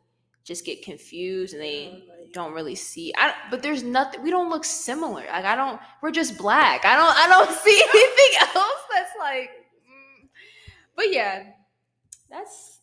just 0.44 0.66
get 0.66 0.84
confused 0.84 1.54
and 1.54 1.62
they 1.62 2.04
don't 2.34 2.54
really 2.54 2.76
see. 2.76 3.14
I 3.18 3.34
but 3.50 3.62
there's 3.62 3.84
nothing. 3.84 4.22
We 4.22 4.32
don't 4.32 4.50
look 4.50 4.66
similar. 4.66 5.22
Like 5.22 5.46
I 5.46 5.56
don't. 5.56 5.80
We're 6.02 6.12
just 6.12 6.38
black. 6.38 6.86
I 6.86 6.96
don't. 6.96 7.16
I 7.16 7.28
don't 7.28 7.58
see 7.64 7.84
anything 7.94 8.56
else 8.56 8.82
that's 8.92 9.12
like. 9.20 9.50
But 10.96 11.12
yeah, 11.12 11.44
that's 12.30 12.80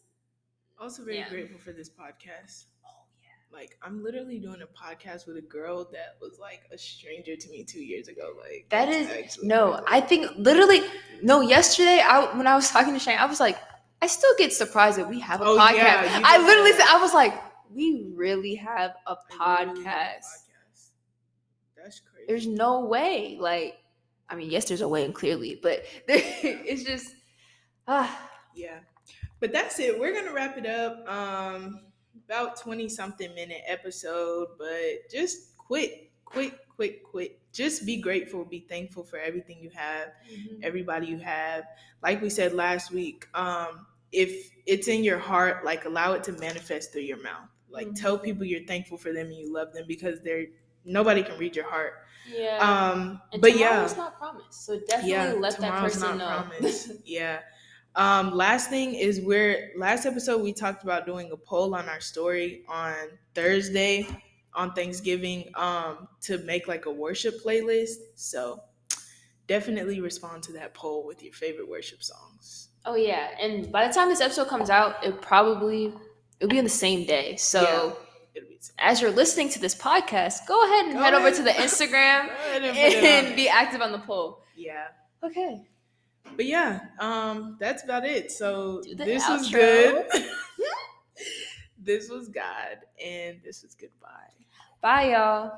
also 0.78 1.04
very 1.04 1.18
yeah. 1.18 1.28
grateful 1.28 1.58
for 1.58 1.72
this 1.72 1.88
podcast. 1.88 2.64
Oh 2.84 3.04
yeah. 3.22 3.56
Like 3.56 3.76
I'm 3.82 4.02
literally 4.02 4.38
doing 4.38 4.62
a 4.62 4.66
podcast 4.66 5.26
with 5.26 5.36
a 5.36 5.42
girl 5.42 5.88
that 5.92 6.16
was 6.20 6.38
like 6.38 6.62
a 6.72 6.78
stranger 6.78 7.36
to 7.36 7.50
me 7.50 7.64
two 7.64 7.82
years 7.82 8.08
ago. 8.08 8.32
Like 8.38 8.66
that 8.70 8.88
is 8.88 9.38
no. 9.42 9.72
Crazy. 9.72 9.84
I 9.88 10.00
think 10.00 10.30
literally 10.36 10.82
no. 11.22 11.40
Yesterday, 11.40 12.00
I 12.00 12.36
when 12.36 12.46
I 12.46 12.54
was 12.54 12.70
talking 12.70 12.94
to 12.94 13.00
Shane, 13.00 13.18
I 13.18 13.26
was 13.26 13.40
like 13.40 13.58
I 14.02 14.06
still 14.06 14.34
get 14.38 14.52
surprised 14.52 14.98
that 14.98 15.08
we 15.08 15.20
have 15.20 15.40
a 15.40 15.44
oh, 15.44 15.58
podcast. 15.58 15.74
Yeah, 15.74 16.22
I 16.24 16.38
literally 16.38 16.72
said, 16.72 16.86
I 16.88 16.98
was 17.00 17.12
like, 17.12 17.34
we 17.72 18.10
really 18.14 18.54
have 18.54 18.94
a 19.06 19.16
podcast. 19.30 19.84
Have 19.84 20.16
a 20.16 20.22
That's 21.76 22.00
crazy. 22.00 22.26
There's 22.26 22.46
no 22.46 22.86
way. 22.86 23.36
Like, 23.38 23.76
I 24.28 24.36
mean, 24.36 24.50
yes, 24.50 24.66
there's 24.66 24.80
a 24.80 24.88
way, 24.88 25.04
and 25.04 25.14
clearly, 25.14 25.58
but 25.62 25.84
there, 26.06 26.22
it's 26.42 26.82
just. 26.82 27.14
Yeah. 28.54 28.78
But 29.40 29.52
that's 29.52 29.78
it. 29.80 29.98
We're 29.98 30.14
gonna 30.14 30.32
wrap 30.32 30.58
it 30.58 30.66
up. 30.66 31.08
Um, 31.08 31.80
about 32.30 32.56
20 32.60 32.88
something 32.88 33.34
minute 33.34 33.62
episode, 33.66 34.48
but 34.56 35.10
just 35.10 35.56
quit, 35.56 36.10
quit, 36.24 36.60
quit, 36.68 37.02
quit. 37.02 37.40
Just 37.52 37.84
be 37.84 37.96
grateful, 37.96 38.44
be 38.44 38.60
thankful 38.68 39.02
for 39.02 39.18
everything 39.18 39.58
you 39.60 39.70
have, 39.74 40.08
mm-hmm. 40.30 40.60
everybody 40.62 41.08
you 41.08 41.18
have. 41.18 41.64
Like 42.02 42.22
we 42.22 42.30
said 42.30 42.52
last 42.52 42.92
week, 42.92 43.26
um, 43.34 43.86
if 44.12 44.52
it's 44.66 44.86
in 44.86 45.02
your 45.02 45.18
heart, 45.18 45.64
like 45.64 45.86
allow 45.86 46.12
it 46.12 46.22
to 46.24 46.32
manifest 46.32 46.92
through 46.92 47.02
your 47.02 47.20
mouth. 47.22 47.48
Like 47.68 47.88
mm-hmm. 47.88 47.94
tell 47.94 48.18
people 48.18 48.44
you're 48.44 48.64
thankful 48.64 48.96
for 48.96 49.12
them 49.12 49.26
and 49.26 49.36
you 49.36 49.52
love 49.52 49.72
them 49.72 49.84
because 49.88 50.20
they're 50.20 50.46
nobody 50.84 51.22
can 51.22 51.36
read 51.38 51.56
your 51.56 51.68
heart. 51.68 51.94
Yeah. 52.32 52.58
Um 52.58 53.20
and 53.32 53.42
but 53.42 53.56
yeah. 53.56 53.70
Tomorrow's 53.70 53.96
not 53.96 54.18
promised. 54.18 54.66
So 54.66 54.78
definitely 54.78 55.10
yeah, 55.10 55.32
let 55.32 55.58
that 55.58 55.80
person 55.80 56.18
know. 56.18 56.44
yeah. 57.04 57.40
Um, 57.96 58.34
last 58.36 58.70
thing 58.70 58.94
is 58.94 59.20
we're 59.20 59.72
last 59.76 60.06
episode 60.06 60.42
we 60.42 60.52
talked 60.52 60.84
about 60.84 61.06
doing 61.06 61.30
a 61.32 61.36
poll 61.36 61.74
on 61.74 61.88
our 61.88 62.00
story 62.00 62.62
on 62.68 62.94
Thursday 63.34 64.06
on 64.54 64.72
Thanksgiving 64.72 65.50
um 65.54 66.08
to 66.22 66.38
make 66.38 66.66
like 66.68 66.86
a 66.86 66.90
worship 66.90 67.42
playlist. 67.44 67.96
So 68.14 68.60
definitely 69.46 70.00
respond 70.00 70.42
to 70.44 70.52
that 70.52 70.74
poll 70.74 71.04
with 71.06 71.22
your 71.22 71.32
favorite 71.32 71.68
worship 71.68 72.02
songs. 72.02 72.68
Oh 72.86 72.94
yeah, 72.94 73.28
and 73.40 73.70
by 73.70 73.86
the 73.86 73.92
time 73.92 74.08
this 74.08 74.20
episode 74.20 74.48
comes 74.48 74.70
out, 74.70 75.04
it 75.04 75.20
probably 75.20 75.92
it'll 76.38 76.48
be 76.48 76.58
on 76.58 76.64
the 76.64 76.70
same 76.70 77.06
day. 77.06 77.36
So 77.36 77.96
yeah, 78.34 78.42
as 78.78 79.00
you're 79.02 79.10
listening 79.10 79.48
to 79.50 79.58
this 79.58 79.74
podcast, 79.74 80.46
go 80.46 80.64
ahead 80.64 80.86
and 80.86 80.94
go 80.94 81.00
head 81.02 81.14
ahead. 81.14 81.26
over 81.26 81.36
to 81.36 81.42
the 81.42 81.50
Instagram 81.66 82.30
and, 82.54 82.64
and 82.64 83.36
be 83.36 83.48
active 83.48 83.80
on 83.80 83.92
the 83.92 83.98
poll. 83.98 84.44
Yeah. 84.56 84.86
Okay. 85.22 85.66
But 86.36 86.46
yeah, 86.46 86.80
um, 86.98 87.56
that's 87.60 87.84
about 87.84 88.04
it. 88.04 88.30
So 88.30 88.82
this 88.96 89.24
outro. 89.24 89.30
was 89.30 89.50
good. 89.50 90.06
this 91.78 92.08
was 92.08 92.28
God, 92.28 92.78
and 93.02 93.40
this 93.44 93.62
was 93.62 93.74
goodbye. 93.74 94.08
Bye, 94.80 95.12
y'all. 95.12 95.52